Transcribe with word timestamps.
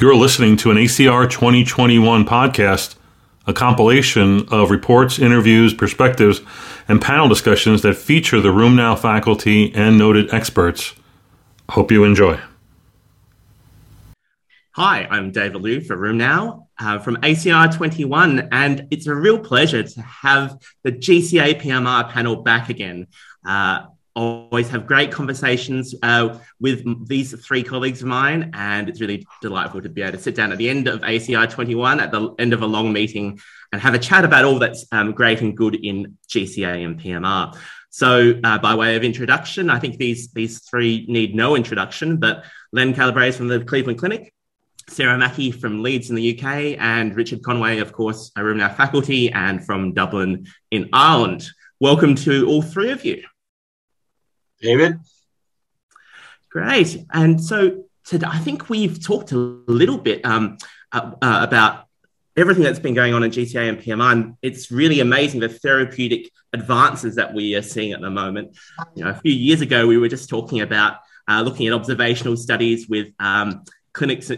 You're 0.00 0.16
listening 0.16 0.56
to 0.56 0.70
an 0.70 0.78
ACR 0.78 1.28
2021 1.28 2.24
podcast, 2.24 2.94
a 3.46 3.52
compilation 3.52 4.48
of 4.48 4.70
reports, 4.70 5.18
interviews, 5.18 5.74
perspectives, 5.74 6.40
and 6.88 7.02
panel 7.02 7.28
discussions 7.28 7.82
that 7.82 7.98
feature 7.98 8.40
the 8.40 8.48
RheumNow 8.48 8.98
faculty 8.98 9.70
and 9.74 9.98
noted 9.98 10.32
experts. 10.32 10.94
Hope 11.68 11.92
you 11.92 12.04
enjoy. 12.04 12.40
Hi, 14.70 15.06
I'm 15.10 15.32
David 15.32 15.60
Liew 15.60 15.84
for 15.84 15.98
RheumNow 15.98 16.66
uh, 16.78 16.98
from 17.00 17.16
ACR 17.16 17.76
21, 17.76 18.48
and 18.52 18.88
it's 18.90 19.06
a 19.06 19.14
real 19.14 19.38
pleasure 19.38 19.82
to 19.82 20.00
have 20.00 20.58
the 20.82 20.92
GCA 20.92 21.60
PMR 21.60 22.08
panel 22.08 22.36
back 22.36 22.70
again. 22.70 23.06
Uh, 23.46 23.80
always 24.14 24.68
have 24.68 24.86
great 24.86 25.12
conversations 25.12 25.94
uh, 26.02 26.38
with 26.60 27.08
these 27.08 27.32
three 27.44 27.62
colleagues 27.62 28.02
of 28.02 28.08
mine, 28.08 28.50
and 28.54 28.88
it's 28.88 29.00
really 29.00 29.26
delightful 29.40 29.80
to 29.82 29.88
be 29.88 30.02
able 30.02 30.12
to 30.12 30.22
sit 30.22 30.34
down 30.34 30.52
at 30.52 30.58
the 30.58 30.68
end 30.68 30.88
of 30.88 31.00
ACR 31.00 31.48
21 31.50 32.00
at 32.00 32.10
the 32.10 32.34
end 32.38 32.52
of 32.52 32.62
a 32.62 32.66
long 32.66 32.92
meeting 32.92 33.40
and 33.72 33.80
have 33.80 33.94
a 33.94 33.98
chat 33.98 34.24
about 34.24 34.44
all 34.44 34.58
that's 34.58 34.84
um, 34.92 35.12
great 35.12 35.40
and 35.40 35.56
good 35.56 35.74
in 35.74 36.18
GCA 36.28 36.84
and 36.84 37.00
PMR. 37.00 37.56
So, 37.90 38.38
uh, 38.44 38.58
by 38.58 38.74
way 38.74 38.96
of 38.96 39.02
introduction, 39.02 39.68
I 39.68 39.80
think 39.80 39.96
these 39.96 40.30
these 40.32 40.60
three 40.60 41.04
need 41.08 41.34
no 41.34 41.56
introduction, 41.56 42.18
but 42.18 42.44
Len 42.72 42.94
Calabrese 42.94 43.36
from 43.36 43.48
the 43.48 43.64
Cleveland 43.64 43.98
Clinic, 43.98 44.32
Sarah 44.88 45.18
Mackie 45.18 45.50
from 45.50 45.82
Leeds 45.82 46.08
in 46.08 46.16
the 46.16 46.38
UK, 46.38 46.76
and 46.78 47.14
Richard 47.16 47.42
Conway, 47.42 47.78
of 47.78 47.92
course, 47.92 48.30
a 48.36 48.40
RheumNow 48.40 48.76
faculty 48.76 49.30
and 49.32 49.64
from 49.64 49.92
Dublin 49.92 50.46
in 50.70 50.88
Ireland. 50.92 51.48
Welcome 51.80 52.14
to 52.16 52.46
all 52.46 52.62
three 52.62 52.90
of 52.90 53.04
you. 53.04 53.24
David? 54.60 54.98
Great. 56.50 57.04
And 57.12 57.42
so 57.42 57.84
today, 58.04 58.26
I 58.28 58.38
think 58.38 58.68
we've 58.68 59.02
talked 59.02 59.32
a 59.32 59.36
little 59.36 59.98
bit 59.98 60.24
um, 60.24 60.58
uh, 60.92 61.12
uh, 61.22 61.40
about 61.42 61.86
everything 62.36 62.64
that's 62.64 62.78
been 62.78 62.94
going 62.94 63.14
on 63.14 63.22
in 63.22 63.30
GCA 63.30 63.68
and 63.68 63.78
PMR. 63.78 64.12
And 64.12 64.36
it's 64.42 64.70
really 64.70 65.00
amazing 65.00 65.40
the 65.40 65.48
therapeutic 65.48 66.30
advances 66.52 67.16
that 67.16 67.32
we 67.34 67.54
are 67.54 67.62
seeing 67.62 67.92
at 67.92 68.00
the 68.00 68.10
moment. 68.10 68.56
You 68.94 69.04
know, 69.04 69.10
a 69.10 69.14
few 69.14 69.32
years 69.32 69.60
ago, 69.60 69.86
we 69.86 69.98
were 69.98 70.08
just 70.08 70.28
talking 70.28 70.60
about 70.60 70.98
uh, 71.28 71.42
looking 71.42 71.66
at 71.66 71.72
observational 71.72 72.36
studies 72.36 72.88
with 72.88 73.12
um, 73.20 73.64
clinics 73.92 74.30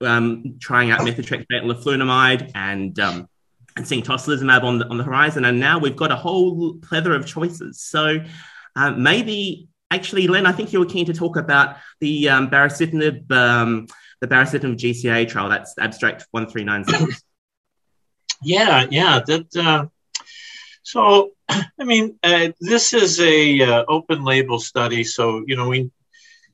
um, 0.00 0.56
trying 0.60 0.90
out 0.90 1.00
methotrexate 1.00 1.46
and 1.50 1.70
leflunomide 1.70 2.50
and 2.54 2.98
um, 3.00 3.28
and 3.76 3.86
seeing 3.86 4.02
tocilizumab 4.02 4.64
on 4.64 4.78
the, 4.78 4.86
on 4.88 4.98
the 4.98 5.04
horizon. 5.04 5.44
And 5.44 5.60
now 5.60 5.78
we've 5.78 5.96
got 5.96 6.10
a 6.10 6.16
whole 6.16 6.74
plethora 6.74 7.16
of 7.16 7.26
choices. 7.26 7.80
So 7.80 8.18
uh, 8.76 8.90
maybe, 8.92 9.68
actually, 9.90 10.26
Len, 10.26 10.46
I 10.46 10.52
think 10.52 10.72
you 10.72 10.80
were 10.80 10.86
keen 10.86 11.06
to 11.06 11.14
talk 11.14 11.36
about 11.36 11.76
the 12.00 12.28
um, 12.28 12.50
baricitinib, 12.50 13.30
um, 13.32 13.86
the 14.20 14.28
baricitinib 14.28 14.76
GCA 14.76 15.28
trial. 15.28 15.48
That's 15.48 15.74
abstract 15.78 16.26
1396. 16.30 17.22
Yeah, 18.42 18.86
yeah. 18.90 19.20
That. 19.26 19.56
Uh, 19.56 19.86
so, 20.82 21.32
I 21.48 21.84
mean, 21.84 22.18
uh, 22.22 22.48
this 22.60 22.94
is 22.94 23.20
a 23.20 23.60
uh, 23.60 23.84
open 23.86 24.24
label 24.24 24.58
study. 24.58 25.04
So, 25.04 25.44
you 25.46 25.56
know, 25.56 25.68
we 25.68 25.90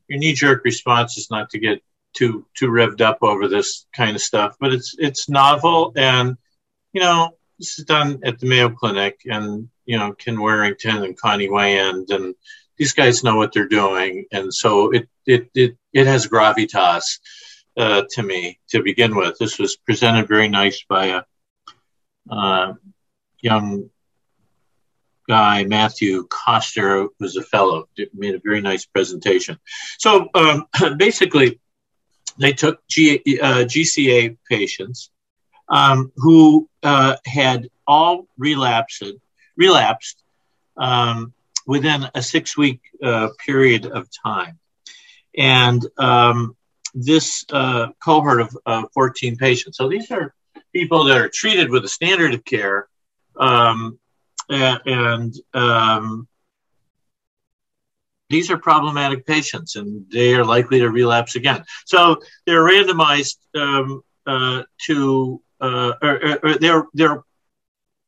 your 0.09 0.19
knee 0.19 0.33
jerk 0.33 0.64
response 0.64 1.17
is 1.19 1.31
not 1.31 1.50
to 1.50 1.59
get 1.59 1.83
too 2.14 2.47
too 2.55 2.69
revved 2.69 3.00
up 3.00 3.19
over 3.22 3.48
this 3.48 3.87
kind 3.94 4.17
of 4.17 4.22
stuff, 4.22 4.56
but 4.61 4.72
it's 4.72 4.94
it's 4.98 5.28
novel 5.28 5.92
and 5.97 6.37
you 6.92 7.00
know 7.00 7.31
this 7.59 7.78
is 7.78 7.84
done 7.84 8.20
at 8.25 8.39
the 8.39 8.47
Mayo 8.47 8.69
Clinic, 8.70 9.20
and 9.25 9.69
you 9.86 9.98
know 9.98 10.12
Ken 10.12 10.38
Warrington 10.38 11.02
and 11.02 11.18
Connie 11.18 11.48
Weyand, 11.48 12.10
and 12.10 12.34
these 12.76 12.92
guys 12.92 13.24
know 13.24 13.36
what 13.36 13.52
they're 13.52 13.68
doing, 13.68 14.26
and 14.32 14.52
so 14.52 14.92
it 14.92 15.08
it 15.26 15.50
it 15.54 15.76
it 15.92 16.06
has 16.06 16.26
gravitas 16.26 17.18
uh, 17.76 18.02
to 18.10 18.22
me 18.22 18.58
to 18.68 18.82
begin 18.82 19.16
with. 19.16 19.38
This 19.38 19.58
was 19.58 19.76
presented 19.76 20.28
very 20.28 20.48
nice 20.48 20.84
by 20.88 21.06
a 21.06 21.22
uh, 22.30 22.74
young 23.40 23.90
guy, 25.28 25.64
Matthew 25.64 26.26
Koster, 26.28 27.08
was 27.19 27.36
a 27.36 27.42
fellow, 27.42 27.88
made 28.14 28.34
a 28.34 28.41
very 28.41 28.60
nice 28.60 28.86
presentation. 28.86 29.58
So 29.98 30.28
um, 30.34 30.66
basically, 30.96 31.60
they 32.38 32.52
took 32.52 32.86
G, 32.88 33.22
uh, 33.41 33.64
GCA 33.64 34.36
patients 34.48 35.10
um, 35.69 36.12
who 36.16 36.69
uh, 36.82 37.16
had 37.25 37.69
all 37.86 38.26
relapsed, 38.38 39.04
relapsed 39.56 40.22
um, 40.77 41.33
within 41.67 42.06
a 42.15 42.22
six 42.22 42.56
week 42.56 42.81
uh, 43.03 43.28
period 43.44 43.87
of 43.87 44.09
time. 44.25 44.59
And 45.37 45.84
um, 45.99 46.56
this 46.94 47.44
uh, 47.50 47.89
cohort 48.03 48.41
of 48.41 48.91
14 48.94 49.37
patients. 49.37 49.77
So 49.77 49.89
these 49.89 50.11
are 50.11 50.34
people 50.72 51.05
that 51.05 51.19
are 51.19 51.28
treated 51.28 51.71
with 51.71 51.84
a 51.84 51.89
standard 51.89 52.34
of 52.34 52.44
care 52.44 52.89
um, 53.39 53.99
and 54.49 55.34
um, 55.55 56.28
these 58.28 58.50
are 58.50 58.59
problematic 58.59 59.27
patients 59.27 59.77
and 59.77 60.06
they 60.11 60.34
are 60.34 60.44
likely 60.44 60.81
to 60.81 60.91
relapse 60.91 61.37
again. 61.37 61.65
So 61.84 62.21
they're 62.44 62.62
randomized 62.62 63.38
um, 63.55 64.03
uh, 64.27 64.62
to 64.87 65.43
uh, 65.61 65.93
or, 66.03 66.38
or 66.43 66.59
they're 66.59 66.87
they're 66.93 67.23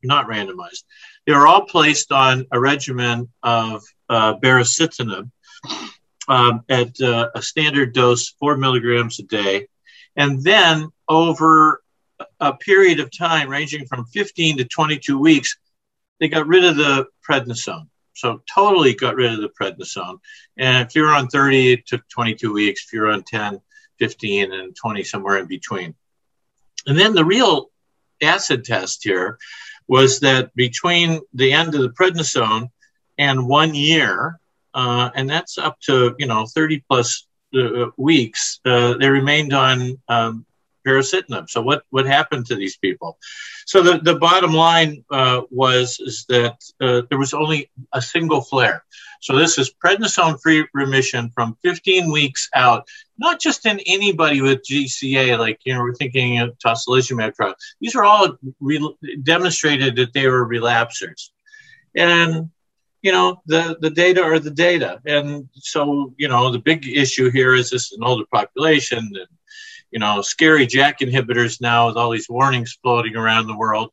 not 0.03 0.27
randomized. 0.27 0.85
They're 1.28 1.47
all 1.47 1.66
placed 1.66 2.11
on 2.11 2.47
a 2.50 2.59
regimen 2.59 3.28
of 3.43 3.84
uh, 4.09 4.37
baricitinib 4.39 5.31
um, 6.27 6.62
at 6.71 6.99
uh, 7.03 7.28
a 7.34 7.43
standard 7.43 7.93
dose, 7.93 8.31
four 8.41 8.56
milligrams 8.56 9.19
a 9.19 9.25
day, 9.25 9.69
and 10.17 10.43
then 10.43 10.88
over 11.06 11.83
a 12.41 12.55
period 12.55 12.99
of 13.00 13.11
time 13.15 13.50
ranging 13.50 13.84
from 13.84 14.06
15 14.06 14.56
to 14.56 14.65
22 14.65 15.19
weeks, 15.19 15.59
they 16.19 16.28
got 16.28 16.47
rid 16.47 16.65
of 16.65 16.77
the 16.77 17.09
prednisone. 17.28 17.88
So 18.15 18.41
totally 18.50 18.94
got 18.94 19.15
rid 19.15 19.34
of 19.34 19.43
the 19.43 19.50
prednisone. 19.50 20.21
And 20.56 20.88
if 20.88 20.94
you're 20.94 21.15
on 21.15 21.28
30, 21.28 21.75
it 21.75 21.87
took 21.87 22.09
22 22.09 22.55
weeks. 22.55 22.87
If 22.87 22.94
you're 22.94 23.12
on 23.12 23.22
10, 23.22 23.61
15, 23.99 24.53
and 24.55 24.75
20, 24.75 25.05
somewhere 25.05 25.37
in 25.37 25.47
between. 25.47 25.94
And 26.87 26.99
then 26.99 27.12
the 27.12 27.27
real 27.27 27.71
acid 28.22 28.65
test 28.65 29.05
here 29.05 29.38
was 29.88 30.21
that 30.21 30.54
between 30.54 31.21
the 31.34 31.53
end 31.53 31.75
of 31.75 31.81
the 31.81 31.91
prednisone 31.91 32.71
and 33.19 33.49
one 33.49 33.75
year, 33.75 34.38
uh, 34.75 35.10
and 35.15 35.28
that's 35.28 35.59
up 35.59 35.81
to 35.81 36.15
you 36.19 36.26
know 36.26 36.47
30 36.47 36.84
plus 36.88 37.26
uh, 37.54 37.87
weeks, 37.97 38.60
uh, 38.65 38.94
they 38.99 39.09
remained 39.09 39.53
on 39.53 40.00
um, 40.09 40.47
So 41.47 41.62
what 41.62 41.82
what 41.91 42.06
happened 42.06 42.47
to 42.47 42.54
these 42.54 42.76
people? 42.76 43.19
So 43.66 43.82
the, 43.82 43.99
the 43.99 44.15
bottom 44.15 44.54
line 44.54 45.04
uh, 45.10 45.43
was 45.50 46.00
is 46.00 46.25
that 46.28 46.56
uh, 46.81 47.03
there 47.09 47.19
was 47.19 47.34
only 47.34 47.71
a 47.93 48.00
single 48.00 48.41
flare. 48.41 48.82
So 49.21 49.37
this 49.37 49.59
is 49.59 49.75
prednisone-free 49.84 50.69
remission 50.75 51.31
from 51.34 51.56
15 51.62 52.10
weeks 52.10 52.49
out, 52.54 52.88
not 53.19 53.41
just 53.41 53.66
in 53.66 53.81
anybody 53.87 54.41
with 54.41 54.62
GCA, 54.62 55.38
like 55.38 55.60
you 55.65 55.75
know 55.75 55.81
we're 55.81 55.94
thinking 55.94 56.38
of 56.38 56.56
tocilizumab 56.59 57.34
trial. 57.34 57.55
These 57.81 57.94
are 57.94 58.05
all 58.05 58.38
re- 58.60 58.97
demonstrated 59.22 59.97
that 59.97 60.12
they 60.12 60.26
were 60.28 60.49
relapsers, 60.49 61.31
and 61.94 62.50
you 63.03 63.12
know 63.12 63.43
the 63.47 63.76
the 63.81 63.91
data 63.91 64.22
are 64.22 64.38
the 64.38 64.50
data, 64.50 65.00
and 65.05 65.49
so 65.55 66.15
you 66.16 66.28
know 66.28 66.50
the 66.50 66.60
big 66.60 66.87
issue 66.87 67.31
here 67.31 67.55
is 67.55 67.70
this 67.70 67.87
is 67.87 67.99
an 67.99 68.05
older 68.05 68.25
population 68.32 68.99
and 68.99 69.28
you 69.91 69.99
know, 69.99 70.22
scary 70.22 70.66
JAK 70.66 71.00
inhibitors 71.00 71.60
now 71.60 71.87
with 71.87 71.97
all 71.97 72.10
these 72.10 72.28
warnings 72.28 72.78
floating 72.82 73.16
around 73.16 73.47
the 73.47 73.56
world 73.56 73.91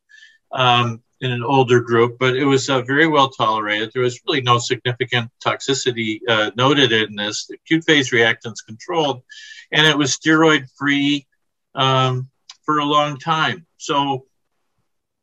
um, 0.52 1.02
in 1.22 1.32
an 1.32 1.44
older 1.44 1.80
group, 1.80 2.18
but 2.20 2.36
it 2.36 2.46
was 2.46 2.70
uh, 2.70 2.82
very 2.82 3.08
well 3.08 3.30
tolerated. 3.30 3.92
There 3.94 4.04
was 4.04 4.20
really 4.28 4.42
no 4.42 4.58
significant 4.58 5.32
toxicity 5.44 6.20
uh, 6.28 6.52
noted 6.56 6.92
in 6.92 7.16
this. 7.16 7.46
The 7.46 7.56
acute 7.56 7.86
phase 7.86 8.12
reactants 8.12 8.66
controlled, 8.66 9.24
and 9.72 9.88
it 9.88 9.98
was 9.98 10.16
steroid 10.16 10.68
free 10.78 11.28
um, 11.74 12.30
for 12.64 12.80
a 12.80 12.86
long 12.86 13.18
time. 13.18 13.66
So, 13.78 14.26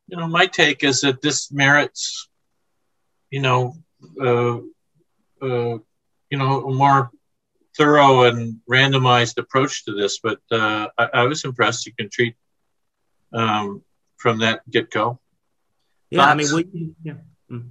you 0.09 0.17
know, 0.17 0.29
my 0.29 0.47
take 0.47 0.85
is 0.85 1.03
that 1.03 1.21
this 1.21 1.53
merits, 1.53 2.29
you 3.31 3.41
know, 3.41 3.75
uh, 4.21 4.59
uh 5.43 5.79
you 6.31 6.39
know, 6.39 6.67
a 6.67 6.73
more 6.73 7.11
thorough 7.77 8.25
and 8.25 8.61
randomized 8.71 9.39
approach 9.39 9.85
to 9.85 9.95
this, 9.95 10.19
but 10.19 10.41
uh, 10.51 10.89
I, 10.99 11.09
I, 11.15 11.23
was 11.25 11.45
impressed. 11.45 11.87
You 11.87 11.95
can 11.95 12.11
treat 12.11 12.37
um, 13.33 13.83
from 14.17 14.39
that 14.41 14.69
get 14.71 14.91
go. 14.91 15.21
Yeah, 16.11 16.21
Thoughts? 16.21 16.31
I 16.31 16.35
mean, 16.35 16.53
were 16.53 16.71
you, 16.73 16.97
yeah. 17.03 17.15
Mm. 17.51 17.71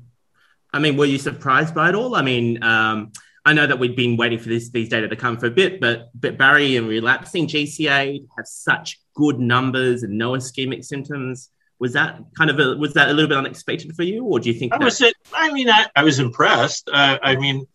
I 0.74 0.80
mean, 0.80 0.98
were 0.98 1.06
you 1.06 1.18
surprised 1.18 1.76
by 1.76 1.90
it 1.90 1.96
all? 1.96 2.16
I 2.16 2.22
mean, 2.22 2.64
um, 2.64 3.12
I 3.46 3.54
know 3.54 3.66
that 3.66 3.80
we've 3.80 3.96
been 3.96 4.18
waiting 4.18 4.40
for 4.40 4.50
this, 4.50 4.70
these 4.70 4.90
data 4.90 5.08
to 5.08 5.16
come 5.16 5.38
for 5.38 5.48
a 5.48 5.52
bit, 5.52 5.82
but 5.82 6.10
but 6.14 6.38
Barry 6.38 6.78
and 6.78 6.88
relapsing 6.88 7.48
GCA 7.48 8.26
have 8.38 8.48
such 8.48 9.00
good 9.16 9.40
numbers 9.40 10.04
and 10.04 10.18
no 10.18 10.32
ischemic 10.32 10.86
symptoms. 10.86 11.50
Was 11.80 11.94
that 11.94 12.20
kind 12.38 12.52
of 12.52 12.60
a, 12.60 12.78
was 12.78 12.94
that 12.94 13.10
a 13.10 13.14
little 13.14 13.28
bit 13.30 13.40
unexpected 13.40 13.96
for 13.96 14.04
you, 14.04 14.24
or 14.24 14.40
do 14.40 14.52
you 14.52 14.60
think? 14.60 14.74
I 14.74 14.78
was. 14.78 15.02
It, 15.02 15.16
I 15.34 15.52
mean, 15.52 15.70
I, 15.70 15.88
I 15.96 16.04
was 16.04 16.20
impressed. 16.20 16.90
Uh, 16.92 17.18
I 17.24 17.36
mean, 17.36 17.66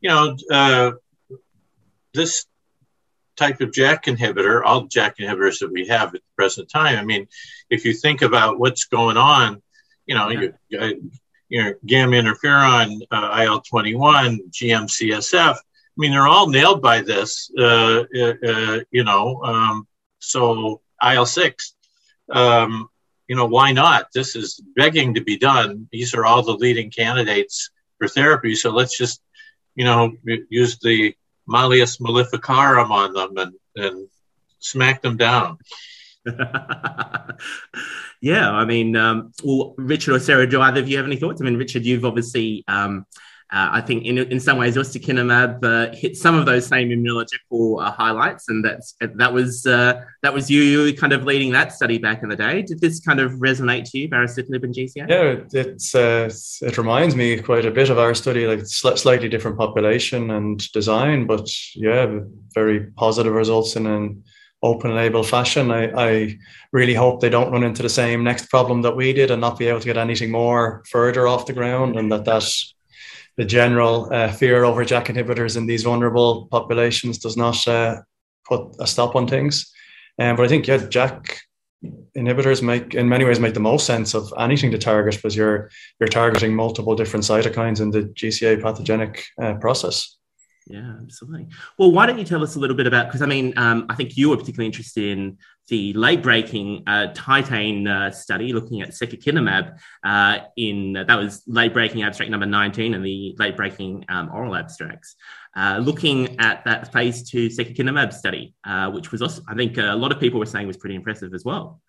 you 0.00 0.10
know, 0.10 0.36
uh, 0.50 0.92
this 2.14 2.46
type 3.36 3.60
of 3.60 3.72
JAK 3.72 4.04
inhibitor, 4.04 4.62
all 4.64 4.86
JAK 4.86 5.18
inhibitors 5.18 5.58
that 5.60 5.72
we 5.72 5.86
have 5.88 6.08
at 6.08 6.20
the 6.20 6.20
present 6.36 6.70
time. 6.70 6.98
I 6.98 7.04
mean, 7.04 7.26
if 7.70 7.84
you 7.84 7.92
think 7.92 8.22
about 8.22 8.58
what's 8.58 8.84
going 8.84 9.16
on, 9.16 9.62
you 10.06 10.14
know, 10.14 10.28
yeah. 10.28 10.48
you, 10.68 11.10
you 11.48 11.62
know, 11.62 11.74
gamma 11.86 12.16
interferon, 12.16 13.00
uh, 13.10 13.44
IL 13.44 13.60
21, 13.60 14.40
GM-CSF, 14.50 15.54
I 15.54 16.00
mean, 16.00 16.12
they're 16.12 16.28
all 16.28 16.48
nailed 16.48 16.82
by 16.82 17.02
this, 17.02 17.50
uh, 17.58 18.04
uh, 18.16 18.34
uh 18.46 18.80
you 18.90 19.04
know, 19.04 19.42
um, 19.42 19.86
so 20.18 20.80
IL 21.02 21.26
6. 21.26 21.74
Um, 22.30 22.88
you 23.28 23.36
know, 23.36 23.46
why 23.46 23.72
not? 23.72 24.08
This 24.12 24.36
is 24.36 24.60
begging 24.76 25.14
to 25.14 25.20
be 25.22 25.36
done. 25.38 25.88
These 25.92 26.14
are 26.14 26.24
all 26.24 26.42
the 26.42 26.52
leading 26.52 26.90
candidates 26.90 27.70
for 27.98 28.08
therapy. 28.08 28.54
So 28.54 28.70
let's 28.70 28.96
just, 28.96 29.22
you 29.74 29.84
know, 29.84 30.12
use 30.24 30.78
the 30.78 31.14
Malleus 31.46 32.00
maleficarum 32.00 32.92
on 32.92 33.12
them 33.12 33.36
and, 33.36 33.54
and 33.76 34.08
smack 34.58 35.02
them 35.02 35.16
down. 35.16 35.58
yeah, 38.20 38.50
I 38.50 38.64
mean, 38.64 38.96
um, 38.96 39.32
well, 39.42 39.74
Richard 39.76 40.14
or 40.14 40.20
Sarah, 40.20 40.48
do 40.48 40.60
either 40.60 40.80
of 40.80 40.88
you 40.88 40.96
have 40.96 41.06
any 41.06 41.16
thoughts? 41.16 41.40
I 41.40 41.44
mean, 41.44 41.56
Richard, 41.56 41.84
you've 41.84 42.04
obviously 42.04 42.64
um, 42.68 43.06
uh, 43.52 43.68
I 43.70 43.82
think 43.82 44.04
in, 44.06 44.16
in 44.16 44.40
some 44.40 44.56
ways, 44.56 44.76
ustekinumab 44.76 45.62
uh, 45.62 45.94
hit 45.94 46.16
some 46.16 46.34
of 46.34 46.46
those 46.46 46.66
same 46.66 46.88
immunological 46.88 47.84
uh, 47.84 47.90
highlights, 47.90 48.48
and 48.48 48.64
that's 48.64 48.94
that 49.00 49.30
was 49.30 49.66
uh, 49.66 50.02
that 50.22 50.32
was 50.32 50.50
you, 50.50 50.62
you 50.62 50.96
kind 50.96 51.12
of 51.12 51.24
leading 51.24 51.52
that 51.52 51.70
study 51.70 51.98
back 51.98 52.22
in 52.22 52.30
the 52.30 52.36
day. 52.36 52.62
Did 52.62 52.80
this 52.80 53.00
kind 53.00 53.20
of 53.20 53.32
resonate 53.32 53.90
to 53.90 53.98
you, 53.98 54.08
baricitinib 54.08 54.64
and 54.64 54.74
GCA? 54.74 55.06
Yeah, 55.06 55.60
it's 55.60 55.94
uh, 55.94 56.30
it 56.66 56.78
reminds 56.78 57.14
me 57.14 57.38
quite 57.40 57.66
a 57.66 57.70
bit 57.70 57.90
of 57.90 57.98
our 57.98 58.14
study, 58.14 58.46
like 58.46 58.64
slightly 58.64 59.28
different 59.28 59.58
population 59.58 60.30
and 60.30 60.72
design, 60.72 61.26
but 61.26 61.46
yeah, 61.74 62.20
very 62.54 62.86
positive 62.92 63.34
results 63.34 63.76
in 63.76 63.86
an 63.86 64.24
open 64.62 64.94
label 64.94 65.22
fashion. 65.22 65.70
I, 65.70 65.90
I 65.94 66.38
really 66.72 66.94
hope 66.94 67.20
they 67.20 67.28
don't 67.28 67.52
run 67.52 67.64
into 67.64 67.82
the 67.82 67.90
same 67.90 68.24
next 68.24 68.48
problem 68.48 68.80
that 68.82 68.96
we 68.96 69.12
did 69.12 69.30
and 69.30 69.42
not 69.42 69.58
be 69.58 69.66
able 69.66 69.80
to 69.80 69.86
get 69.86 69.98
anything 69.98 70.30
more 70.30 70.84
further 70.88 71.28
off 71.28 71.44
the 71.44 71.52
ground, 71.52 71.98
and 71.98 72.10
that 72.10 72.24
that 72.24 72.50
the 73.36 73.44
general 73.44 74.12
uh, 74.12 74.30
fear 74.30 74.64
over 74.64 74.84
JAK 74.84 75.06
inhibitors 75.06 75.56
in 75.56 75.66
these 75.66 75.82
vulnerable 75.82 76.46
populations 76.50 77.18
does 77.18 77.36
not 77.36 77.66
uh, 77.66 78.02
put 78.46 78.74
a 78.78 78.86
stop 78.86 79.16
on 79.16 79.26
things. 79.26 79.72
Um, 80.18 80.36
but 80.36 80.44
I 80.44 80.48
think 80.48 80.66
yeah, 80.66 80.78
JAK 80.78 81.38
inhibitors 82.16 82.62
make 82.62 82.94
in 82.94 83.08
many 83.08 83.24
ways 83.24 83.40
make 83.40 83.54
the 83.54 83.60
most 83.60 83.86
sense 83.86 84.14
of 84.14 84.32
anything 84.38 84.70
to 84.70 84.78
target 84.78 85.16
because 85.16 85.34
you're 85.34 85.70
you're 85.98 86.08
targeting 86.08 86.54
multiple 86.54 86.94
different 86.94 87.24
cytokines 87.24 87.80
in 87.80 87.90
the 87.90 88.02
GCA 88.02 88.62
pathogenic 88.62 89.24
uh, 89.40 89.54
process. 89.54 90.16
Yeah, 90.66 90.94
absolutely. 91.02 91.48
Well, 91.76 91.90
why 91.90 92.06
don't 92.06 92.18
you 92.18 92.24
tell 92.24 92.42
us 92.42 92.54
a 92.54 92.58
little 92.60 92.76
bit 92.76 92.86
about? 92.86 93.06
Because 93.06 93.22
I 93.22 93.26
mean, 93.26 93.52
um, 93.56 93.86
I 93.88 93.94
think 93.94 94.16
you 94.16 94.30
were 94.30 94.36
particularly 94.36 94.66
interested 94.66 95.18
in 95.18 95.38
the 95.72 95.92
late-breaking 96.06 96.68
uh, 96.86 97.06
Titan 97.14 97.88
uh, 97.88 98.10
study 98.10 98.48
looking 98.52 98.78
at 98.84 98.90
secukinumab. 98.90 99.64
Uh, 100.04 100.36
in 100.56 100.76
that 101.08 101.18
was 101.22 101.42
late-breaking 101.46 102.00
abstract 102.06 102.30
number 102.30 102.48
nineteen, 102.60 102.90
and 102.94 103.02
the 103.04 103.34
late-breaking 103.42 104.04
um, 104.14 104.26
oral 104.36 104.54
abstracts, 104.54 105.16
uh, 105.60 105.76
looking 105.88 106.18
at 106.48 106.56
that 106.68 106.92
phase 106.92 107.18
two 107.30 107.46
secukinumab 107.58 108.12
study, 108.12 108.44
uh, 108.70 108.86
which 108.94 109.08
was 109.12 109.20
also, 109.22 109.40
I 109.52 109.54
think, 109.54 109.78
a 109.78 109.96
lot 110.04 110.12
of 110.12 110.18
people 110.20 110.38
were 110.38 110.52
saying 110.54 110.66
was 110.66 110.80
pretty 110.82 110.98
impressive 111.00 111.32
as 111.38 111.44
well. 111.50 111.80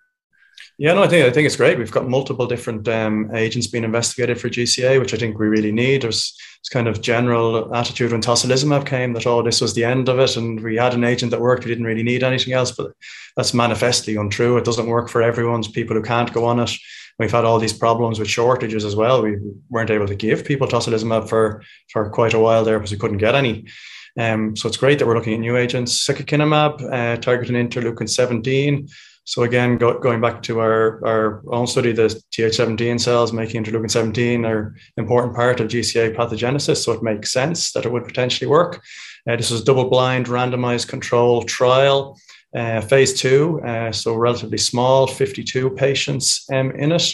Yeah, 0.79 0.93
no, 0.93 1.03
I 1.03 1.07
think 1.07 1.25
I 1.25 1.29
think 1.29 1.45
it's 1.45 1.55
great. 1.55 1.77
We've 1.77 1.91
got 1.91 2.09
multiple 2.09 2.47
different 2.47 2.87
um, 2.87 3.29
agents 3.35 3.67
being 3.67 3.83
investigated 3.83 4.39
for 4.39 4.49
GCA, 4.49 4.99
which 4.99 5.13
I 5.13 5.17
think 5.17 5.37
we 5.37 5.47
really 5.47 5.71
need. 5.71 6.01
There's 6.01 6.35
this 6.61 6.69
kind 6.69 6.87
of 6.87 6.99
general 6.99 7.75
attitude 7.75 8.11
when 8.11 8.21
tocilizumab 8.21 8.87
came 8.87 9.13
that 9.13 9.27
oh, 9.27 9.43
this 9.43 9.61
was 9.61 9.75
the 9.75 9.83
end 9.83 10.09
of 10.09 10.17
it, 10.17 10.35
and 10.35 10.59
we 10.61 10.75
had 10.75 10.95
an 10.95 11.03
agent 11.03 11.29
that 11.29 11.41
worked. 11.41 11.63
We 11.63 11.69
didn't 11.69 11.85
really 11.85 12.01
need 12.01 12.23
anything 12.23 12.53
else, 12.53 12.71
but 12.71 12.91
that's 13.37 13.53
manifestly 13.53 14.15
untrue. 14.15 14.57
It 14.57 14.65
doesn't 14.65 14.87
work 14.87 15.09
for 15.09 15.21
everyone's 15.21 15.67
people 15.67 15.95
who 15.95 16.01
can't 16.01 16.33
go 16.33 16.45
on 16.45 16.59
it. 16.59 16.71
We've 17.19 17.31
had 17.31 17.45
all 17.45 17.59
these 17.59 17.73
problems 17.73 18.17
with 18.17 18.27
shortages 18.27 18.83
as 18.83 18.95
well. 18.95 19.21
We 19.21 19.37
weren't 19.69 19.91
able 19.91 20.07
to 20.07 20.15
give 20.15 20.43
people 20.43 20.67
tocilizumab 20.67 21.29
for 21.29 21.61
for 21.91 22.09
quite 22.09 22.33
a 22.33 22.39
while 22.39 22.65
there 22.65 22.79
because 22.79 22.91
we 22.91 22.97
couldn't 22.97 23.19
get 23.19 23.35
any. 23.35 23.67
Um, 24.17 24.55
so 24.55 24.67
it's 24.67 24.77
great 24.77 24.97
that 24.97 25.07
we're 25.07 25.15
looking 25.15 25.33
at 25.35 25.39
new 25.39 25.55
agents. 25.55 26.07
Secukinumab, 26.07 26.81
uh, 26.91 27.17
targeting 27.17 27.55
interleukin 27.55 28.09
17 28.09 28.87
so 29.25 29.43
again, 29.43 29.77
go, 29.77 29.99
going 29.99 30.19
back 30.19 30.41
to 30.43 30.59
our, 30.59 31.05
our 31.05 31.43
own 31.47 31.65
study, 31.65 31.93
the 31.93 32.21
Th17 32.31 32.99
cells 32.99 33.31
making 33.31 33.63
interleukin 33.63 33.89
17 33.89 34.45
are 34.45 34.75
important 34.97 35.33
part 35.33 35.61
of 35.61 35.69
GCA 35.69 36.15
pathogenesis. 36.15 36.83
So 36.83 36.91
it 36.91 37.03
makes 37.03 37.31
sense 37.31 37.71
that 37.71 37.85
it 37.85 37.91
would 37.91 38.05
potentially 38.05 38.49
work. 38.49 38.83
Uh, 39.29 39.37
this 39.37 39.49
is 39.49 39.61
a 39.61 39.65
double-blind, 39.65 40.25
randomized 40.25 40.89
control 40.89 41.43
trial, 41.43 42.17
uh, 42.53 42.81
phase 42.81 43.19
two. 43.19 43.61
Uh, 43.65 43.91
so 43.93 44.13
relatively 44.15 44.57
small, 44.57 45.07
52 45.07 45.69
patients 45.71 46.45
um, 46.51 46.71
in 46.71 46.91
it, 46.91 47.13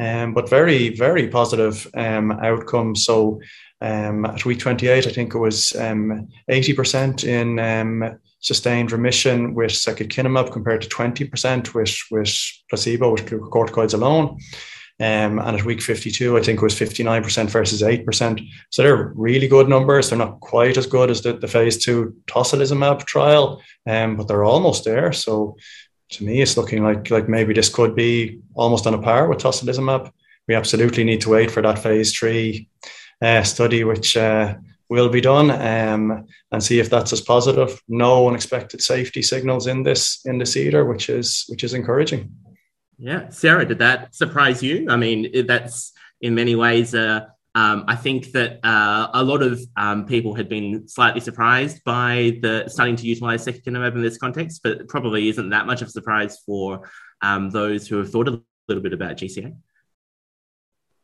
um, 0.00 0.34
but 0.34 0.50
very, 0.50 0.96
very 0.96 1.28
positive 1.28 1.86
um, 1.94 2.32
outcome. 2.32 2.96
So 2.96 3.40
um, 3.80 4.24
at 4.24 4.44
week 4.44 4.58
28, 4.58 5.06
I 5.06 5.10
think 5.10 5.34
it 5.34 5.38
was 5.38 5.72
80% 5.76 7.22
um, 7.24 7.28
in 7.28 7.58
um, 7.60 8.18
sustained 8.40 8.92
remission 8.92 9.54
with 9.54 9.72
secukinumab 9.72 10.52
compared 10.52 10.82
to 10.82 10.88
20% 10.88 11.74
with, 11.74 11.96
with 12.10 12.38
placebo, 12.68 13.12
with 13.12 13.26
glucocorticoids 13.26 13.94
alone. 13.94 14.38
Um, 14.98 15.38
and 15.38 15.58
at 15.58 15.64
week 15.64 15.82
52, 15.82 16.38
I 16.38 16.42
think 16.42 16.58
it 16.58 16.62
was 16.62 16.74
59% 16.74 17.50
versus 17.50 17.82
8%. 17.82 18.48
So 18.70 18.82
they're 18.82 19.12
really 19.14 19.46
good 19.46 19.68
numbers. 19.68 20.08
They're 20.08 20.18
not 20.18 20.40
quite 20.40 20.78
as 20.78 20.86
good 20.86 21.10
as 21.10 21.20
the, 21.20 21.34
the 21.34 21.48
phase 21.48 21.84
two 21.84 22.16
tocilizumab 22.26 23.04
trial, 23.04 23.62
um, 23.86 24.16
but 24.16 24.26
they're 24.26 24.44
almost 24.44 24.84
there. 24.84 25.12
So 25.12 25.56
to 26.10 26.24
me, 26.24 26.40
it's 26.40 26.56
looking 26.56 26.82
like, 26.82 27.10
like 27.10 27.28
maybe 27.28 27.52
this 27.52 27.68
could 27.68 27.94
be 27.94 28.40
almost 28.54 28.86
on 28.86 28.94
a 28.94 29.02
par 29.02 29.28
with 29.28 29.38
tocilizumab. 29.38 30.10
We 30.48 30.54
absolutely 30.54 31.04
need 31.04 31.20
to 31.22 31.30
wait 31.30 31.50
for 31.50 31.60
that 31.60 31.80
phase 31.80 32.16
three 32.16 32.68
uh, 33.20 33.42
study, 33.42 33.84
which 33.84 34.16
uh, 34.16 34.54
will 34.88 35.08
be 35.08 35.20
done 35.20 35.50
um, 35.50 36.26
and 36.52 36.62
see 36.62 36.78
if 36.78 36.90
that's 36.90 37.12
as 37.12 37.20
positive. 37.20 37.80
No 37.88 38.28
unexpected 38.28 38.82
safety 38.82 39.22
signals 39.22 39.66
in 39.66 39.82
this 39.82 40.20
in 40.24 40.38
the 40.38 40.46
cedar, 40.46 40.84
which 40.84 41.08
is 41.08 41.44
which 41.48 41.64
is 41.64 41.74
encouraging. 41.74 42.32
Yeah, 42.98 43.28
Sarah, 43.28 43.66
did 43.66 43.78
that 43.80 44.14
surprise 44.14 44.62
you? 44.62 44.86
I 44.88 44.96
mean, 44.96 45.46
that's 45.46 45.92
in 46.20 46.34
many 46.34 46.54
ways. 46.54 46.94
Uh, 46.94 47.26
um, 47.54 47.84
I 47.88 47.96
think 47.96 48.32
that 48.32 48.60
uh, 48.64 49.08
a 49.14 49.24
lot 49.24 49.42
of 49.42 49.58
um, 49.76 50.06
people 50.06 50.34
had 50.34 50.48
been 50.48 50.86
slightly 50.88 51.20
surprised 51.20 51.82
by 51.84 52.38
the 52.42 52.68
starting 52.68 52.96
to 52.96 53.06
utilize 53.06 53.46
secukinumab 53.46 53.94
in 53.94 54.02
this 54.02 54.18
context, 54.18 54.60
but 54.62 54.86
probably 54.88 55.28
isn't 55.30 55.50
that 55.50 55.66
much 55.66 55.80
of 55.80 55.88
a 55.88 55.90
surprise 55.90 56.38
for 56.44 56.88
um, 57.22 57.50
those 57.50 57.88
who 57.88 57.96
have 57.96 58.10
thought 58.10 58.28
a 58.28 58.42
little 58.68 58.82
bit 58.82 58.92
about 58.92 59.16
GCA. 59.16 59.56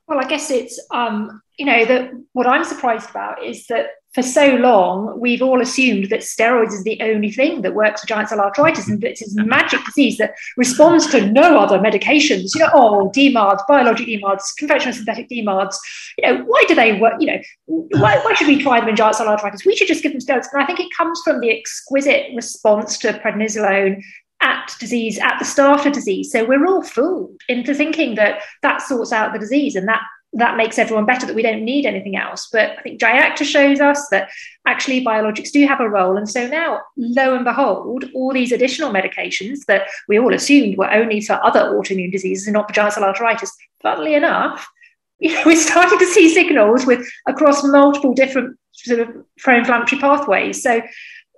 Well, 0.09 0.19
I 0.19 0.29
guess 0.29 0.51
it's 0.51 0.81
um, 0.91 1.43
you 1.59 1.67
know 1.67 1.85
that 1.85 2.11
what 2.33 2.47
I'm 2.47 2.65
surprised 2.65 3.11
about 3.11 3.43
is 3.43 3.67
that 3.69 3.87
for 4.15 4.23
so 4.23 4.57
long 4.57 5.19
we've 5.19 5.41
all 5.41 5.63
assumed 5.63 6.11
that 6.11 6.21
steroids 6.21 6.73
is 6.73 6.85
the 6.85 7.01
only 7.01 7.31
thing 7.31 7.63
that 7.63 7.75
works 7.75 8.03
for 8.03 8.07
giant 8.07 8.29
cell 8.29 8.39
arteritis 8.39 8.89
and 8.89 9.01
that 9.01 9.13
it's 9.13 9.37
a 9.37 9.45
magic 9.45 9.83
disease 9.87 10.19
that 10.19 10.35
responds 10.57 11.07
to 11.07 11.31
no 11.31 11.59
other 11.59 11.79
medications. 11.79 12.51
You 12.55 12.61
know, 12.61 12.71
oh, 12.75 13.13
DMARDs, 13.15 13.63
biologic 13.67 14.07
DMARDs, 14.07 14.57
conventional 14.59 14.93
synthetic 14.93 15.31
DMARDs. 15.31 15.77
You 16.19 16.29
know, 16.29 16.45
why 16.45 16.65
do 16.69 16.75
they 16.75 16.99
work? 16.99 17.15
You 17.21 17.27
know, 17.29 17.41
why, 17.67 18.19
why 18.19 18.35
should 18.35 18.49
we 18.49 18.63
try 18.63 18.81
them 18.81 18.89
in 18.89 18.97
giant 18.97 19.17
cell 19.17 19.35
arteritis? 19.35 19.65
We 19.65 19.77
should 19.77 19.89
just 19.89 20.03
give 20.03 20.13
them 20.13 20.21
steroids. 20.21 20.49
And 20.53 20.63
I 20.63 20.67
think 20.67 20.81
it 20.81 20.89
comes 20.97 21.21
from 21.25 21.41
the 21.41 21.51
exquisite 21.51 22.35
response 22.35 22.99
to 22.99 23.15
prednisolone 23.15 24.03
at 24.43 24.75
disease 24.79 25.19
at 25.19 25.39
the 25.39 25.45
start 25.45 25.87
of 25.87 25.93
disease. 25.93 26.31
So 26.33 26.45
we're 26.45 26.67
all 26.67 26.83
fooled 26.83 27.41
into 27.49 27.75
thinking 27.75 28.17
that 28.17 28.43
that 28.63 28.83
sorts 28.83 29.13
out 29.13 29.33
the 29.33 29.39
disease 29.39 29.77
and 29.77 29.89
that 29.89 30.03
that 30.35 30.57
makes 30.57 30.79
everyone 30.79 31.05
better, 31.05 31.27
that 31.27 31.37
we 31.37 31.43
don't 31.43 31.65
need 31.65 31.85
anything 31.85 32.17
else. 32.17 32.49
But 32.51 32.79
I 32.79 32.83
think 32.83 33.01
GiACTA 33.01 33.45
shows 33.45 33.81
us 33.81 34.09
that 34.09 34.31
actually 34.67 35.05
biologics 35.05 35.51
do 35.51 35.67
have 35.67 35.81
a 35.81 35.89
role. 35.89 36.17
And 36.17 36.29
so 36.29 36.47
now, 36.47 36.81
lo 36.97 37.35
and 37.35 37.45
behold, 37.45 38.07
all 38.15 38.33
these 38.33 38.53
additional 38.53 38.91
medications 38.91 39.67
that 39.67 39.89
we 40.09 40.19
all 40.19 40.33
assumed 40.33 40.79
were 40.79 40.91
only 40.91 41.21
for 41.21 41.35
other 41.45 41.61
autoimmune 41.61 42.13
diseases 42.13 42.47
and 42.47 42.55
not 42.55 42.67
for 42.67 42.91
cell 42.91 43.03
arteritis, 43.03 43.51
funnily 43.83 44.15
enough, 44.15 44.67
you 45.19 45.35
know, 45.35 45.43
we're 45.47 45.57
starting 45.57 45.99
to 45.99 46.07
see 46.07 46.33
signals 46.33 46.87
with 46.87 47.07
across 47.29 47.63
multiple 47.63 48.15
different 48.15 48.59
sort 48.73 49.01
of 49.01 49.09
pro-inflammatory 49.39 50.01
pathways. 50.01 50.63
So 50.63 50.83